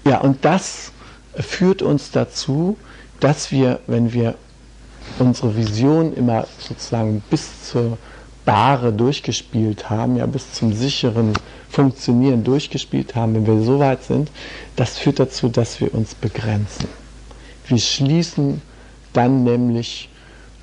Ja, 0.04 0.18
und 0.18 0.44
das 0.44 0.90
führt 1.36 1.82
uns 1.82 2.10
dazu, 2.10 2.76
dass 3.20 3.50
wir, 3.50 3.80
wenn 3.86 4.12
wir 4.12 4.34
unsere 5.18 5.56
Vision 5.56 6.12
immer 6.14 6.46
sozusagen 6.58 7.22
bis 7.30 7.70
zur 7.70 7.98
Bahre 8.44 8.92
durchgespielt 8.92 9.90
haben, 9.90 10.16
ja 10.16 10.26
bis 10.26 10.52
zum 10.52 10.72
sicheren 10.72 11.32
Funktionieren 11.68 12.44
durchgespielt 12.44 13.14
haben, 13.14 13.34
wenn 13.34 13.46
wir 13.46 13.64
so 13.64 13.78
weit 13.78 14.04
sind, 14.04 14.30
das 14.76 14.98
führt 14.98 15.18
dazu, 15.18 15.48
dass 15.48 15.80
wir 15.80 15.92
uns 15.94 16.14
begrenzen. 16.14 16.88
Wir 17.66 17.78
schließen 17.78 18.62
dann 19.12 19.42
nämlich 19.42 20.08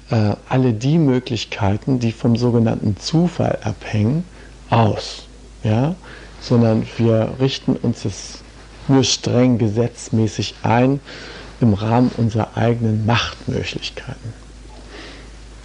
äh, 0.10 0.36
alle 0.47 0.74
die 0.74 0.97
Möglichkeiten, 0.97 1.99
die 1.99 2.12
vom 2.12 2.38
sogenannten 2.38 2.95
Zufall 2.97 3.60
abhängen, 3.64 4.24
aus. 4.70 5.24
Ja? 5.64 5.95
Sondern 6.41 6.86
wir 6.97 7.34
richten 7.39 7.76
uns 7.76 8.06
es 8.06 8.39
nur 8.88 9.04
streng 9.04 9.58
gesetzmäßig 9.58 10.56
ein 10.64 10.99
im 11.64 11.74
Rahmen 11.74 12.11
unserer 12.18 12.55
eigenen 12.55 13.05
Machtmöglichkeiten, 13.05 14.34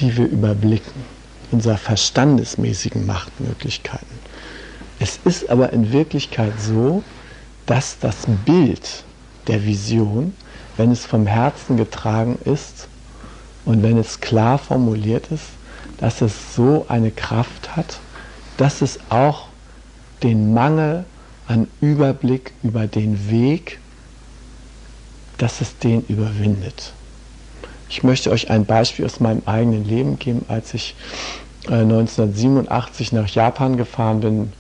die 0.01 0.17
wir 0.17 0.27
überblicken, 0.27 1.05
unserer 1.51 1.77
verstandesmäßigen 1.77 3.05
Machtmöglichkeiten. 3.05 4.19
Es 5.01 5.19
ist 5.25 5.51
aber 5.51 5.73
in 5.73 5.93
Wirklichkeit 5.93 6.53
so, 6.61 7.03
dass 7.67 7.99
das 7.99 8.17
Bild 8.47 9.05
der 9.47 9.65
Vision, 9.65 10.35
wenn 10.77 10.91
es 10.91 11.05
vom 11.05 11.27
Herzen 11.27 11.77
getragen 11.77 12.39
ist 12.45 12.89
und 13.65 13.83
wenn 13.83 13.99
es 13.99 14.21
klar 14.21 14.59
formuliert 14.59 15.31
ist, 15.31 15.47
dass 15.99 16.21
es 16.21 16.55
so 16.55 16.87
eine 16.89 17.11
Kraft 17.11 17.77
hat, 17.77 17.99
dass 18.57 18.83
es 18.83 18.99
auch 19.11 19.49
den 20.23 20.55
Mangel 20.55 21.05
an 21.47 21.69
Überblick 21.81 22.53
über 22.63 22.87
den 22.87 23.31
Weg, 23.31 23.81
dass 25.39 25.61
es 25.61 25.79
den 25.79 26.05
überwindet. 26.09 26.93
Ich 27.89 28.03
möchte 28.03 28.31
euch 28.31 28.51
ein 28.51 28.67
Beispiel 28.67 29.07
aus 29.07 29.21
meinem 29.21 29.43
eigenen 29.47 29.85
Leben 29.85 30.19
geben. 30.19 30.45
Als 30.49 30.75
ich 30.75 30.95
1987 31.67 33.13
äh, 33.13 33.17
nach 33.17 33.29
Japan 33.29 33.77
gefahren 33.77 34.21
bin, 34.21 34.53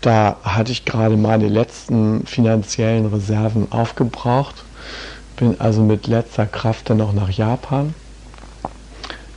da 0.00 0.36
hatte 0.42 0.72
ich 0.72 0.84
gerade 0.84 1.16
meine 1.16 1.48
letzten 1.48 2.26
finanziellen 2.26 3.06
Reserven 3.06 3.70
aufgebraucht, 3.70 4.64
bin 5.36 5.60
also 5.60 5.82
mit 5.82 6.06
letzter 6.06 6.46
Kraft 6.46 6.90
dann 6.90 6.98
noch 6.98 7.12
nach 7.12 7.30
Japan. 7.30 7.94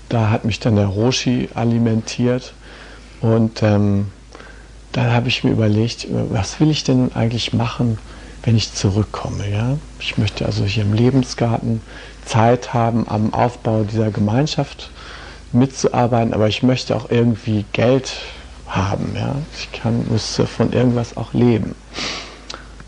Da 0.09 0.30
hat 0.30 0.45
mich 0.45 0.59
dann 0.59 0.76
der 0.76 0.88
Roshi 0.88 1.49
alimentiert 1.53 2.53
und 3.21 3.63
ähm, 3.63 4.11
dann 4.91 5.11
habe 5.11 5.28
ich 5.28 5.43
mir 5.43 5.51
überlegt, 5.51 6.07
was 6.09 6.59
will 6.59 6.69
ich 6.69 6.84
denn 6.84 7.11
eigentlich 7.15 7.53
machen, 7.53 7.97
wenn 8.46 8.56
ich 8.56 8.74
zurückkomme. 8.74 9.50
Ja? 9.50 9.78
Ich 10.00 10.18
möchte 10.18 10.46
also 10.46 10.64
hier 10.64 10.84
im 10.84 10.93
Lebensgarten 10.93 11.82
Zeit 12.24 12.74
haben, 12.74 13.08
am 13.10 13.34
Aufbau 13.34 13.84
dieser 13.84 14.12
Gemeinschaft 14.12 14.91
mitzuarbeiten, 15.52 16.34
aber 16.34 16.48
ich 16.48 16.64
möchte 16.64 16.96
auch 16.96 17.10
irgendwie 17.10 17.66
Geld 17.74 18.14
haben. 18.68 19.14
Ja? 19.16 19.36
Ich 19.58 19.72
kann, 19.72 20.06
müsste 20.10 20.48
von 20.48 20.72
irgendwas 20.72 21.18
auch 21.18 21.34
leben. 21.34 21.76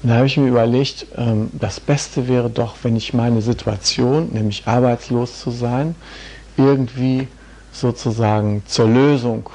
Und 0.04 0.10
da 0.10 0.18
habe 0.18 0.28
ich 0.28 0.38
mir 0.38 0.48
überlegt, 0.48 1.08
ähm, 1.18 1.50
das 1.54 1.80
Beste 1.80 2.28
wäre 2.28 2.50
doch, 2.50 2.76
wenn 2.84 2.96
ich 2.96 3.14
meine 3.14 3.42
Situation, 3.42 4.30
nämlich 4.32 4.68
arbeitslos 4.68 5.42
zu 5.42 5.50
sein, 5.50 5.96
irgendwie 6.56 7.28
sozusagen 7.72 8.64
zur 8.68 8.88
Lösung 8.88 9.50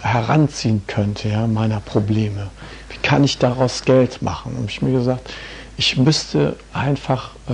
heranziehen 0.00 0.82
könnte, 0.86 1.28
ja, 1.28 1.46
meiner 1.46 1.80
Probleme. 1.80 2.48
Wie 2.96 3.06
kann 3.06 3.24
ich 3.24 3.38
daraus 3.38 3.84
Geld 3.84 4.22
machen? 4.22 4.56
Und 4.56 4.70
ich 4.70 4.82
mir 4.82 4.92
gesagt, 4.92 5.30
ich 5.76 5.96
müsste 5.96 6.56
einfach 6.72 7.30
äh, 7.48 7.52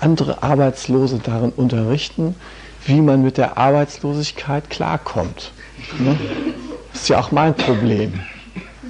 andere 0.00 0.42
Arbeitslose 0.42 1.20
darin 1.22 1.50
unterrichten, 1.50 2.34
wie 2.86 3.00
man 3.00 3.22
mit 3.22 3.36
der 3.36 3.58
Arbeitslosigkeit 3.58 4.70
klarkommt. 4.70 5.52
Ne? 5.98 6.16
Das 6.92 7.02
ist 7.02 7.08
ja 7.08 7.18
auch 7.18 7.32
mein 7.32 7.54
Problem. 7.54 8.20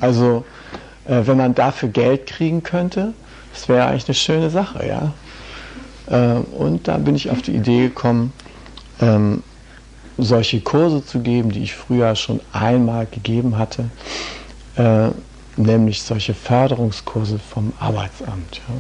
Also, 0.01 0.45
äh, 1.07 1.23
wenn 1.25 1.37
man 1.37 1.55
dafür 1.55 1.89
Geld 1.89 2.27
kriegen 2.27 2.63
könnte, 2.63 3.15
das 3.53 3.69
wäre 3.69 3.87
eigentlich 3.87 4.07
eine 4.07 4.15
schöne 4.15 4.51
Sache, 4.51 4.87
ja. 4.87 5.13
Äh, 6.11 6.41
und 6.57 6.87
da 6.87 6.99
bin 6.99 7.15
ich 7.15 7.31
auf 7.31 7.43
die 7.43 7.55
Idee 7.55 7.89
gekommen, 7.89 8.33
ähm, 9.01 9.43
solche 10.17 10.61
Kurse 10.61 11.05
zu 11.05 11.21
geben, 11.21 11.51
die 11.51 11.63
ich 11.63 11.75
früher 11.75 12.15
schon 12.17 12.41
einmal 12.53 13.07
gegeben 13.07 13.57
hatte, 13.59 13.91
äh, 14.77 15.11
nämlich 15.59 16.03
solche 16.03 16.35
Förderungskurse 16.35 17.39
vom 17.39 17.73
Arbeitsamt. 17.79 18.57
Ja. 18.57 18.75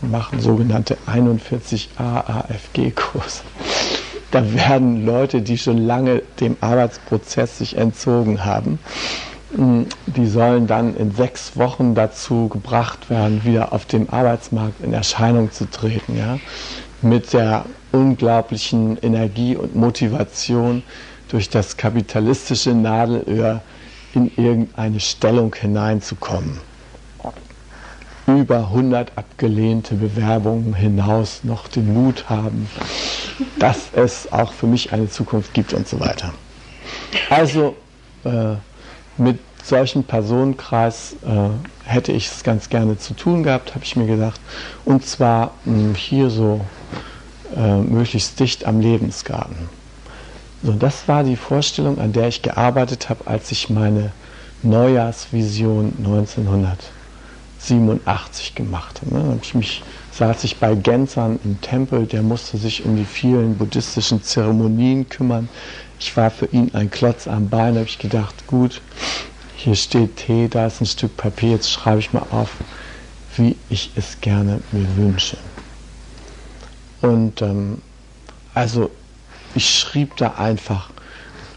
Wir 0.00 0.08
machen 0.08 0.40
sogenannte 0.40 0.98
41 1.06 1.90
AAFG-Kurse. 1.96 3.42
Da 4.32 4.52
werden 4.52 5.06
Leute, 5.06 5.42
die 5.42 5.58
schon 5.58 5.78
lange 5.78 6.22
dem 6.40 6.56
Arbeitsprozess 6.60 7.58
sich 7.58 7.76
entzogen 7.76 8.44
haben, 8.44 8.78
die 9.54 10.26
sollen 10.26 10.66
dann 10.66 10.96
in 10.96 11.12
sechs 11.12 11.56
Wochen 11.56 11.94
dazu 11.94 12.48
gebracht 12.48 13.10
werden, 13.10 13.44
wieder 13.44 13.72
auf 13.72 13.84
dem 13.84 14.08
Arbeitsmarkt 14.08 14.82
in 14.82 14.94
Erscheinung 14.94 15.52
zu 15.52 15.70
treten. 15.70 16.16
Ja? 16.16 16.38
Mit 17.02 17.34
der 17.34 17.66
unglaublichen 17.92 18.96
Energie 19.02 19.54
und 19.54 19.76
Motivation 19.76 20.82
durch 21.28 21.50
das 21.50 21.76
kapitalistische 21.76 22.70
Nadelöhr 22.70 23.60
in 24.14 24.30
irgendeine 24.36 25.00
Stellung 25.00 25.54
hineinzukommen. 25.54 26.58
Über 28.26 28.58
100 28.58 29.12
abgelehnte 29.16 29.96
Bewerbungen 29.96 30.74
hinaus 30.74 31.40
noch 31.42 31.66
den 31.68 31.92
Mut 31.92 32.28
haben, 32.28 32.68
dass 33.58 33.88
es 33.94 34.32
auch 34.32 34.52
für 34.52 34.66
mich 34.66 34.92
eine 34.92 35.08
Zukunft 35.08 35.52
gibt 35.54 35.72
und 35.72 35.88
so 35.88 35.98
weiter. 35.98 36.32
Also 37.30 37.74
äh, 38.24 38.54
mit 39.16 39.38
solchen 39.62 40.04
Personenkreis 40.04 41.16
äh, 41.24 41.88
hätte 41.88 42.12
ich 42.12 42.28
es 42.28 42.42
ganz 42.42 42.68
gerne 42.68 42.98
zu 42.98 43.14
tun 43.14 43.42
gehabt, 43.42 43.74
habe 43.74 43.84
ich 43.84 43.96
mir 43.96 44.06
gedacht. 44.06 44.40
Und 44.84 45.04
zwar 45.06 45.52
mh, 45.64 45.96
hier 45.96 46.30
so 46.30 46.60
äh, 47.56 47.76
möglichst 47.78 48.38
dicht 48.40 48.64
am 48.64 48.80
Lebensgarten. 48.80 49.68
So, 50.62 50.72
das 50.72 51.08
war 51.08 51.24
die 51.24 51.36
Vorstellung, 51.36 51.98
an 51.98 52.12
der 52.12 52.28
ich 52.28 52.42
gearbeitet 52.42 53.08
habe, 53.08 53.26
als 53.26 53.50
ich 53.50 53.68
meine 53.68 54.12
Neujahrsvision 54.62 55.94
1987 55.98 58.54
gemacht 58.54 59.00
habe. 59.00 59.14
Ne? 59.14 59.40
Ich 59.42 59.56
mich, 59.56 59.82
saß 60.12 60.44
ich 60.44 60.58
bei 60.58 60.76
Gensern 60.76 61.40
im 61.44 61.60
Tempel, 61.60 62.06
der 62.06 62.22
musste 62.22 62.58
sich 62.58 62.84
um 62.84 62.94
die 62.96 63.04
vielen 63.04 63.58
buddhistischen 63.58 64.22
Zeremonien 64.22 65.08
kümmern. 65.08 65.48
Ich 65.98 66.16
war 66.16 66.30
für 66.30 66.46
ihn 66.46 66.70
ein 66.74 66.92
Klotz 66.92 67.26
am 67.26 67.48
Bein, 67.48 67.74
habe 67.74 67.86
ich 67.86 67.98
gedacht, 67.98 68.46
gut, 68.46 68.80
hier 69.56 69.74
steht 69.74 70.16
Tee, 70.16 70.46
da 70.48 70.66
ist 70.66 70.80
ein 70.80 70.86
Stück 70.86 71.16
Papier, 71.16 71.50
jetzt 71.50 71.72
schreibe 71.72 71.98
ich 71.98 72.12
mal 72.12 72.26
auf, 72.30 72.50
wie 73.36 73.56
ich 73.68 73.90
es 73.96 74.20
gerne 74.20 74.60
mir 74.70 74.86
wünsche. 74.96 75.38
Und 77.00 77.42
ähm, 77.42 77.82
also 78.54 78.92
ich 79.54 79.68
schrieb 79.68 80.16
da 80.16 80.34
einfach, 80.38 80.90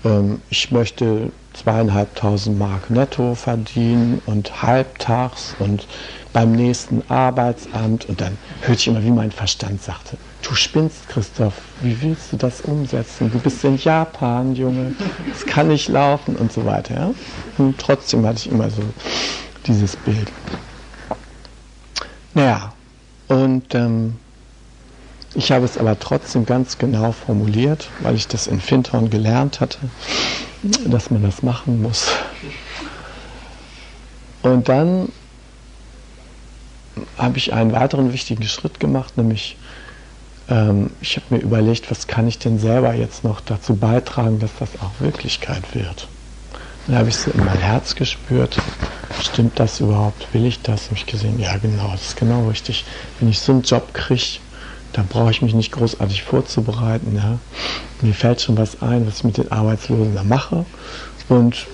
ähm, 0.03 0.41
ich 0.49 0.71
möchte 0.71 1.31
zweieinhalbtausend 1.53 2.59
Mark 2.59 2.89
netto 2.89 3.33
verdienen 3.33 4.21
und 4.25 4.61
halbtags 4.61 5.55
und 5.59 5.87
beim 6.33 6.51
nächsten 6.51 7.01
Arbeitsamt. 7.09 8.05
Und 8.05 8.19
dann 8.19 8.37
hörte 8.61 8.79
ich 8.79 8.87
immer, 8.87 9.03
wie 9.03 9.11
mein 9.11 9.31
Verstand 9.31 9.81
sagte, 9.81 10.17
du 10.41 10.53
spinnst, 10.53 11.07
Christoph, 11.07 11.53
wie 11.81 12.01
willst 12.01 12.33
du 12.33 12.37
das 12.37 12.61
umsetzen? 12.61 13.31
Du 13.31 13.39
bist 13.39 13.63
in 13.63 13.77
Japan, 13.77 14.53
Junge, 14.55 14.93
das 15.31 15.45
kann 15.45 15.69
nicht 15.69 15.87
laufen 15.87 16.35
und 16.35 16.51
so 16.51 16.65
weiter. 16.65 16.93
Ja? 16.93 17.13
Und 17.57 17.77
trotzdem 17.79 18.25
hatte 18.25 18.39
ich 18.39 18.51
immer 18.51 18.69
so 18.69 18.83
dieses 19.65 19.95
Bild. 19.95 20.31
Naja, 22.33 22.73
und 23.29 23.73
ähm, 23.73 24.17
ich 25.35 25.51
habe 25.51 25.65
es 25.65 25.77
aber 25.77 25.99
trotzdem 25.99 26.45
ganz 26.45 26.77
genau 26.77 27.11
formuliert, 27.11 27.89
weil 27.99 28.15
ich 28.15 28.27
das 28.27 28.47
in 28.47 28.59
Findhorn 28.59 29.09
gelernt 29.09 29.59
hatte, 29.59 29.77
dass 30.87 31.11
man 31.11 31.23
das 31.23 31.43
machen 31.43 31.81
muss. 31.81 32.07
Und 34.41 34.69
dann 34.69 35.09
habe 37.17 37.37
ich 37.37 37.53
einen 37.53 37.73
weiteren 37.73 38.13
wichtigen 38.13 38.43
Schritt 38.43 38.79
gemacht, 38.79 39.17
nämlich 39.17 39.57
ähm, 40.49 40.91
ich 41.01 41.17
habe 41.17 41.35
mir 41.35 41.41
überlegt, 41.41 41.91
was 41.91 42.07
kann 42.07 42.27
ich 42.27 42.39
denn 42.39 42.59
selber 42.59 42.93
jetzt 42.93 43.23
noch 43.23 43.41
dazu 43.41 43.75
beitragen, 43.75 44.39
dass 44.39 44.51
das 44.59 44.69
auch 44.81 44.91
Wirklichkeit 44.99 45.63
wird. 45.73 46.07
Dann 46.87 46.97
habe 46.97 47.09
ich 47.09 47.17
so 47.17 47.31
in 47.31 47.43
mein 47.43 47.57
Herz 47.57 47.95
gespürt, 47.95 48.61
stimmt 49.21 49.59
das 49.59 49.79
überhaupt, 49.79 50.33
will 50.33 50.45
ich 50.45 50.61
das? 50.61 50.85
Habe 50.85 50.95
ich 50.95 51.05
gesehen, 51.05 51.39
ja 51.39 51.57
genau, 51.57 51.91
das 51.91 52.09
ist 52.09 52.17
genau 52.17 52.47
richtig. 52.47 52.85
Wenn 53.19 53.29
ich 53.29 53.39
so 53.39 53.53
einen 53.53 53.63
Job 53.63 53.93
kriege, 53.93 54.39
da 54.95 55.03
brauche 55.07 55.31
ich 55.31 55.41
mich 55.41 55.53
nicht 55.53 55.73
großartig 55.73 56.23
vorzubereiten. 56.23 57.17
Ja. 57.17 57.39
Mir 58.01 58.13
fällt 58.13 58.41
schon 58.41 58.57
was 58.57 58.81
ein, 58.81 59.05
was 59.05 59.17
ich 59.17 59.23
mit 59.25 59.37
den 59.37 59.51
Arbeitslosen 59.51 60.15
da 60.15 60.23
mache. 60.23 60.65
Und 61.27 61.67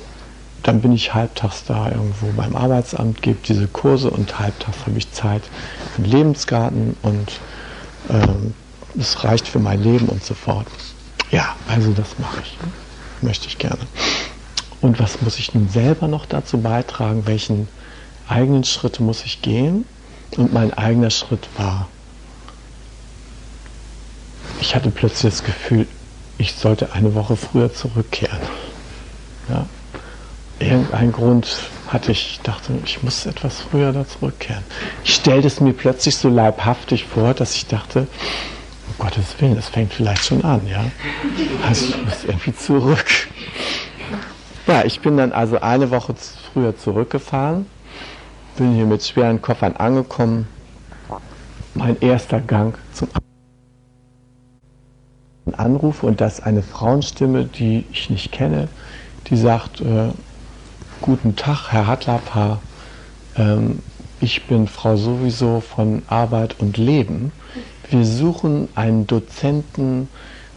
dann 0.63 0.81
bin 0.81 0.91
ich 0.91 1.13
halbtags 1.13 1.63
da 1.65 1.91
irgendwo 1.91 2.27
beim 2.35 2.55
Arbeitsamt, 2.55 3.21
gebe 3.21 3.37
diese 3.47 3.67
Kurse 3.67 4.09
und 4.09 4.39
halbtags 4.39 4.77
habe 4.87 4.97
ich 4.97 5.11
Zeit 5.11 5.43
im 5.97 6.05
Lebensgarten 6.05 6.95
und 7.03 7.31
ähm, 8.09 8.55
es 8.99 9.23
reicht 9.23 9.47
für 9.47 9.59
mein 9.59 9.83
Leben 9.83 10.07
und 10.07 10.23
so 10.23 10.33
fort. 10.33 10.65
Ja, 11.29 11.55
also 11.67 11.91
das 11.91 12.17
mache 12.17 12.41
ich. 12.41 12.57
Möchte 13.21 13.47
ich 13.47 13.59
gerne. 13.59 13.81
Und 14.81 14.99
was 14.99 15.21
muss 15.21 15.37
ich 15.37 15.53
nun 15.53 15.69
selber 15.69 16.07
noch 16.07 16.25
dazu 16.25 16.59
beitragen? 16.59 17.27
Welchen 17.27 17.67
eigenen 18.27 18.63
Schritt 18.63 18.99
muss 18.99 19.23
ich 19.25 19.43
gehen? 19.43 19.85
Und 20.37 20.53
mein 20.53 20.73
eigener 20.73 21.11
Schritt 21.11 21.47
war, 21.57 21.87
ich 24.71 24.75
hatte 24.75 24.89
plötzlich 24.89 25.33
das 25.33 25.43
Gefühl, 25.43 25.85
ich 26.37 26.53
sollte 26.53 26.93
eine 26.93 27.13
Woche 27.13 27.35
früher 27.35 27.73
zurückkehren. 27.73 28.39
Ja? 29.49 29.65
Irgendein 30.61 31.11
Grund 31.11 31.57
hatte 31.89 32.13
ich, 32.13 32.37
ich 32.37 32.39
dachte, 32.39 32.71
ich 32.85 33.03
muss 33.03 33.25
etwas 33.25 33.59
früher 33.59 33.91
da 33.91 34.07
zurückkehren. 34.07 34.63
Ich 35.03 35.15
stellte 35.15 35.47
es 35.47 35.59
mir 35.59 35.73
plötzlich 35.73 36.15
so 36.15 36.29
leibhaftig 36.29 37.03
vor, 37.03 37.33
dass 37.33 37.53
ich 37.55 37.67
dachte, 37.67 38.07
um 38.87 39.05
Gottes 39.05 39.35
Willen, 39.41 39.57
es 39.57 39.67
fängt 39.67 39.93
vielleicht 39.93 40.23
schon 40.23 40.41
an, 40.45 40.61
ja. 40.65 40.85
Also 41.67 41.87
ich 41.87 42.05
muss 42.05 42.23
irgendwie 42.23 42.55
zurück. 42.55 43.27
Ja, 44.67 44.85
ich 44.85 45.01
bin 45.01 45.17
dann 45.17 45.33
also 45.33 45.59
eine 45.59 45.91
Woche 45.91 46.15
früher 46.53 46.77
zurückgefahren, 46.77 47.65
bin 48.55 48.73
hier 48.73 48.85
mit 48.85 49.03
schweren 49.03 49.41
Koffern 49.41 49.75
angekommen. 49.75 50.47
Mein 51.73 51.99
erster 51.99 52.39
Gang 52.39 52.77
zum 52.93 53.09
Anruf 55.57 56.03
und 56.03 56.21
das 56.21 56.39
eine 56.39 56.61
Frauenstimme, 56.61 57.45
die 57.45 57.85
ich 57.91 58.09
nicht 58.09 58.31
kenne, 58.31 58.67
die 59.27 59.37
sagt, 59.37 59.81
äh, 59.81 60.09
guten 61.01 61.35
Tag, 61.35 61.71
Herr 61.71 61.87
Hatlapa, 61.87 62.59
ähm, 63.35 63.79
ich 64.19 64.45
bin 64.45 64.67
Frau 64.67 64.97
sowieso 64.97 65.61
von 65.61 66.03
Arbeit 66.07 66.57
und 66.59 66.77
Leben. 66.77 67.31
Wir 67.89 68.05
suchen 68.05 68.69
einen 68.75 69.07
Dozenten 69.07 70.09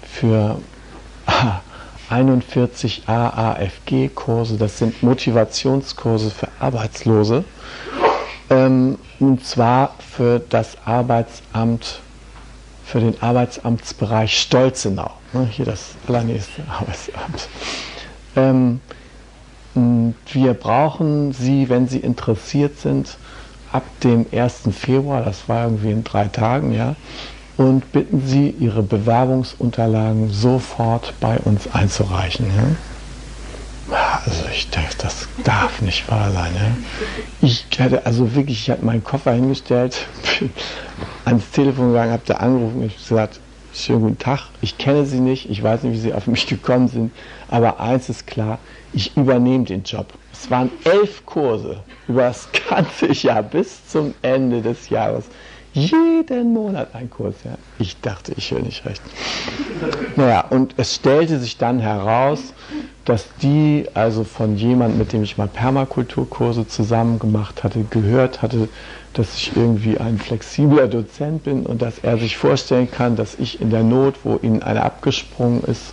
für 0.03 0.59
41 2.11 3.09
AAFG-Kurse, 3.09 4.59
das 4.59 4.79
sind 4.79 5.03
Motivationskurse 5.03 6.31
für 6.31 6.49
Arbeitslose, 6.61 7.45
ähm, 8.51 8.99
und 9.19 9.45
zwar 9.47 9.95
für 9.99 10.41
das 10.41 10.77
Arbeitsamt, 10.85 12.01
für 12.85 13.01
den 13.01 13.21
Arbeitsamtsbereich 13.23 14.39
Stolzenau, 14.39 15.11
ne, 15.33 15.49
hier 15.51 15.65
das 15.65 15.95
allernächste 16.07 16.63
Arbeitsamt. 16.69 17.49
Ähm, 18.37 18.81
wir 20.33 20.55
brauchen 20.55 21.33
Sie, 21.33 21.69
wenn 21.69 21.89
Sie 21.89 21.99
interessiert 21.99 22.79
sind, 22.79 23.17
ab 23.73 23.83
dem 24.05 24.27
1. 24.33 24.69
Februar, 24.71 25.23
das 25.23 25.49
war 25.49 25.65
irgendwie 25.65 25.91
in 25.91 26.05
drei 26.05 26.29
Tagen, 26.29 26.73
ja, 26.73 26.95
und 27.57 27.91
bitten 27.93 28.23
Sie, 28.27 28.51
Ihre 28.51 28.83
Bewerbungsunterlagen 28.83 30.31
sofort 30.31 31.15
bei 31.21 31.39
uns 31.39 31.73
einzureichen. 31.73 32.47
Ja? 32.47 32.77
Also 33.95 34.45
ich 34.53 34.71
denke, 34.71 34.95
das 34.99 35.29
darf 35.45 35.81
nicht 35.81 36.11
wahr 36.11 36.31
sein. 36.33 36.53
Ja? 36.55 37.49
Ich 37.49 37.67
hatte 37.79 38.05
also 38.07 38.35
wirklich, 38.35 38.61
ich 38.63 38.71
habe 38.71 38.85
meinen 38.85 39.05
Koffer 39.05 39.33
hingestellt, 39.33 40.07
ans 41.25 41.51
Telefon 41.51 41.89
gegangen, 41.89 42.13
habe 42.13 42.23
da 42.27 42.35
angerufen 42.35 42.83
und 42.83 42.97
gesagt, 42.97 43.41
schönen 43.73 44.01
guten 44.01 44.19
Tag, 44.19 44.49
ich 44.61 44.79
kenne 44.79 45.05
Sie 45.07 45.21
nicht, 45.21 45.49
ich 45.51 45.63
weiß 45.63 45.83
nicht, 45.83 45.95
wie 45.95 46.01
Sie 46.01 46.15
auf 46.15 46.27
mich 46.27 46.47
gekommen 46.47 46.89
sind, 46.89 47.13
aber 47.49 47.81
eins 47.81 48.09
ist 48.09 48.27
klar, 48.27 48.59
ich 48.93 49.17
übernehme 49.17 49.65
den 49.65 49.83
Job. 49.83 50.07
Es 50.33 50.51
waren 50.51 50.71
elf 50.85 51.25
Kurse 51.25 51.83
über 52.09 52.23
das 52.23 52.49
ganze 52.69 53.13
Jahr 53.13 53.43
bis 53.43 53.87
zum 53.89 54.15
Ende 54.23 54.63
des 54.63 54.89
Jahres. 54.89 55.25
Jeden 55.75 56.53
Monat 56.53 56.95
ein 56.95 57.11
Kurs, 57.11 57.35
ja. 57.45 57.57
Ich 57.81 58.01
dachte, 58.01 58.33
ich 58.37 58.53
höre 58.53 58.61
nicht 58.61 58.87
recht. 58.87 59.03
Naja, 60.15 60.45
und 60.51 60.75
es 60.77 60.95
stellte 60.95 61.41
sich 61.41 61.59
dann 61.59 61.81
heraus, 61.81 62.55
dass 63.05 63.27
die 63.43 63.87
also 63.95 64.25
von 64.25 64.57
jemandem, 64.57 64.99
mit 64.99 65.13
dem 65.13 65.23
ich 65.23 65.37
mal 65.37 65.49
Permakulturkurse 65.49 66.67
zusammen 66.67 67.19
gemacht 67.19 67.63
hatte, 67.63 67.85
gehört 67.91 68.41
hatte, 68.41 68.69
dass 69.13 69.37
ich 69.37 69.57
irgendwie 69.57 69.99
ein 69.99 70.19
flexibler 70.19 70.89
Dozent 70.89 71.45
bin 71.45 71.67
und 71.67 71.83
dass 71.83 71.99
er 71.99 72.19
sich 72.19 72.37
vorstellen 72.37 72.91
kann, 72.91 73.15
dass 73.15 73.35
ich 73.39 73.61
in 73.61 73.71
der 73.71 73.83
Not, 73.83 74.17
wo 74.25 74.39
ihnen 74.43 74.63
einer 74.63 74.85
abgesprungen 74.85 75.63
ist, 75.65 75.93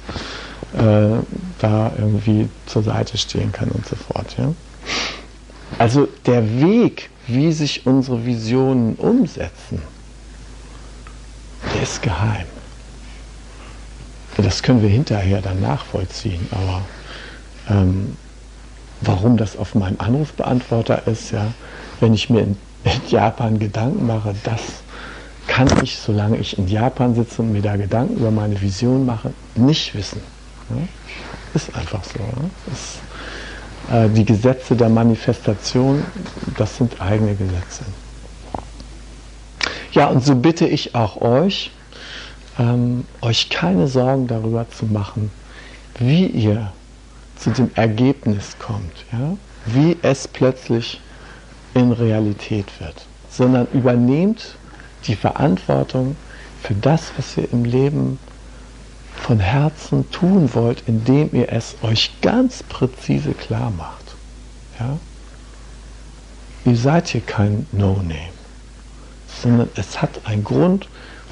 äh, 0.74 1.20
da 1.60 1.92
irgendwie 1.98 2.48
zur 2.66 2.84
Seite 2.84 3.18
stehen 3.18 3.52
kann 3.52 3.70
und 3.70 3.86
so 3.86 3.96
fort. 3.96 4.36
Ja? 4.38 4.54
Also 5.78 6.08
der 6.26 6.62
Weg, 6.62 7.10
wie 7.28 7.52
sich 7.52 7.86
unsere 7.86 8.26
Visionen 8.26 8.96
umsetzen, 8.96 9.82
der 11.76 11.84
ist 11.84 12.02
geheim. 12.02 12.46
Das 14.38 14.64
können 14.64 14.82
wir 14.82 14.90
hinterher 14.90 15.42
dann 15.42 15.62
nachvollziehen, 15.62 16.48
aber 16.52 16.82
ähm, 17.70 18.16
warum 19.02 19.38
das 19.38 19.58
auf 19.58 19.76
meinem 19.76 20.00
Anrufbeantworter 20.00 21.08
ist, 21.08 21.32
ja, 21.32 21.54
wenn 22.00 22.14
ich 22.14 22.30
mir 22.30 22.42
in, 22.42 22.58
in 22.84 23.02
Japan 23.10 23.60
Gedanken 23.60 24.06
mache, 24.08 24.36
das 24.44 24.62
kann 25.48 25.68
ich, 25.84 25.98
solange 25.98 26.38
ich 26.38 26.58
in 26.58 26.68
Japan 26.68 27.16
sitze 27.16 27.42
und 27.42 27.52
mir 27.52 27.62
da 27.62 27.76
Gedanken 27.76 28.18
über 28.18 28.32
meine 28.32 28.60
Vision 28.62 29.06
mache, 29.06 29.34
nicht 29.56 29.96
wissen. 29.96 30.22
Ja? 30.70 30.88
Ist 31.54 31.76
einfach 31.76 32.04
so. 32.04 32.20
Ja? 32.20 32.72
Ist, 32.72 33.00
äh, 33.92 34.10
die 34.10 34.26
Gesetze 34.26 34.76
der 34.76 34.90
Manifestation, 34.90 36.04
das 36.58 36.78
sind 36.78 37.02
eigene 37.02 37.36
Gesetze. 37.36 37.84
Ja, 39.92 40.08
und 40.08 40.24
so 40.24 40.36
bitte 40.36 40.66
ich 40.68 40.96
auch 40.96 41.20
euch, 41.20 41.72
ähm, 42.58 43.06
euch 43.22 43.50
keine 43.50 43.88
Sorgen 43.88 44.28
darüber 44.28 44.70
zu 44.70 44.86
machen, 44.86 45.32
wie 46.00 46.28
ihr 46.28 46.72
zu 47.42 47.50
dem 47.50 47.72
Ergebnis 47.76 48.56
kommt, 48.60 49.06
ja? 49.12 49.36
wie 49.66 49.98
es 50.04 50.28
plötzlich 50.28 51.02
in 51.74 51.92
Realität 51.92 52.68
wird, 52.80 53.06
sondern 53.30 53.68
übernehmt 53.74 54.56
die 55.08 55.16
Verantwortung 55.16 56.16
für 56.62 56.76
das, 56.76 57.12
was 57.18 57.36
ihr 57.38 57.52
im 57.52 57.66
Leben 57.66 58.20
von 59.16 59.40
Herzen 59.40 60.10
tun 60.12 60.54
wollt, 60.54 60.84
indem 60.86 61.30
ihr 61.34 61.52
es 61.52 61.76
euch 61.82 62.12
ganz 62.22 62.62
präzise 62.64 63.34
klar 63.34 63.72
macht. 63.72 64.16
Ja? 64.80 64.98
Ihr 66.66 66.76
seid 66.76 67.08
hier 67.08 67.22
kein 67.22 67.66
No-Name, 67.72 68.30
sondern 69.42 69.70
es 69.76 70.02
hat 70.02 70.22
einen 70.26 70.44
Grund, 70.44 70.88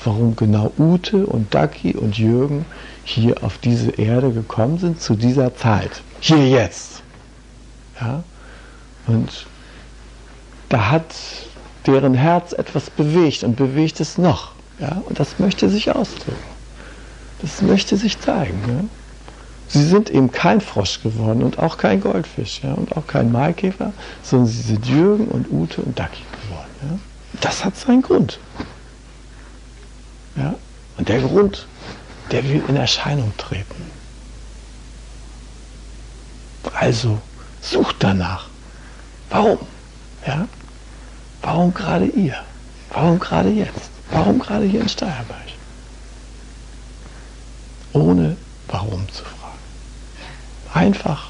warum 0.05 0.35
genau 0.35 0.71
Ute 0.77 1.25
und 1.25 1.53
Daki 1.53 1.95
und 1.95 2.17
Jürgen 2.17 2.65
hier 3.03 3.43
auf 3.43 3.57
diese 3.57 3.91
Erde 3.91 4.31
gekommen 4.31 4.77
sind 4.77 5.01
zu 5.01 5.15
dieser 5.15 5.55
Zeit. 5.55 6.01
Hier 6.19 6.47
jetzt. 6.47 7.01
Ja? 7.99 8.23
Und 9.07 9.45
da 10.69 10.91
hat 10.91 11.15
deren 11.85 12.13
Herz 12.13 12.53
etwas 12.53 12.89
bewegt 12.89 13.43
und 13.43 13.55
bewegt 13.55 13.99
es 13.99 14.17
noch. 14.17 14.51
Ja? 14.79 15.01
Und 15.07 15.19
das 15.19 15.39
möchte 15.39 15.69
sich 15.69 15.93
ausdrücken. 15.93 16.37
Das 17.41 17.61
möchte 17.61 17.97
sich 17.97 18.19
zeigen. 18.19 18.59
Ja? 18.67 18.83
Sie 19.67 19.83
sind 19.83 20.09
eben 20.09 20.31
kein 20.31 20.61
Frosch 20.61 21.01
geworden 21.01 21.43
und 21.43 21.59
auch 21.59 21.77
kein 21.77 22.01
Goldfisch 22.01 22.61
ja? 22.63 22.73
und 22.73 22.95
auch 22.97 23.07
kein 23.07 23.31
Maikäfer, 23.31 23.93
sondern 24.23 24.47
sie 24.47 24.61
sind 24.61 24.85
Jürgen 24.85 25.27
und 25.27 25.51
Ute 25.51 25.81
und 25.81 25.97
Ducky 25.97 26.23
geworden. 26.43 26.69
Ja? 26.81 26.99
Das 27.41 27.63
hat 27.63 27.77
seinen 27.77 28.01
Grund. 28.01 28.39
Ja? 30.39 30.55
Und 30.97 31.09
der 31.09 31.21
Grund, 31.21 31.67
der 32.31 32.43
will 32.43 32.63
in 32.67 32.75
Erscheinung 32.75 33.31
treten. 33.37 33.91
Also 36.73 37.19
sucht 37.61 37.97
danach. 37.99 38.47
Warum? 39.29 39.59
Ja? 40.25 40.47
Warum 41.41 41.73
gerade 41.73 42.05
ihr? 42.05 42.37
Warum 42.91 43.19
gerade 43.19 43.49
jetzt? 43.49 43.89
Warum 44.11 44.39
gerade 44.39 44.65
hier 44.65 44.81
in 44.81 44.89
Steierberg? 44.89 45.49
ohne 47.93 48.37
warum 48.67 49.07
zu 49.11 49.23
fragen. 49.23 49.59
Einfach 50.73 51.29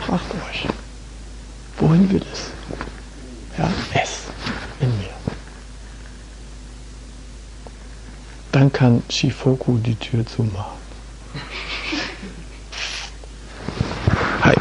fragt 0.00 0.30
euch, 0.48 0.66
wohin 1.78 2.10
will 2.10 2.24
es? 2.32 2.50
Ja, 3.58 3.70
es 3.94 4.20
in 4.80 4.96
mir. 4.98 5.08
Dann 8.52 8.72
kann 8.72 9.02
Shifoku 9.08 9.78
die 9.78 9.94
Tür 9.94 10.26
zumachen. 10.26 10.78
Hi. 14.42 14.54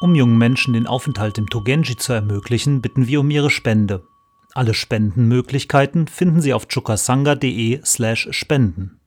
Um 0.00 0.14
jungen 0.14 0.38
Menschen 0.38 0.72
den 0.74 0.86
Aufenthalt 0.86 1.36
im 1.38 1.50
Togenji 1.50 1.96
zu 1.96 2.12
ermöglichen, 2.12 2.80
bitten 2.80 3.06
wir 3.06 3.20
um 3.20 3.30
ihre 3.30 3.50
Spende. 3.50 4.06
Alle 4.54 4.72
Spendenmöglichkeiten 4.72 6.08
finden 6.08 6.40
Sie 6.40 6.54
auf 6.54 6.66
chukasanga.de/spenden. 6.66 9.00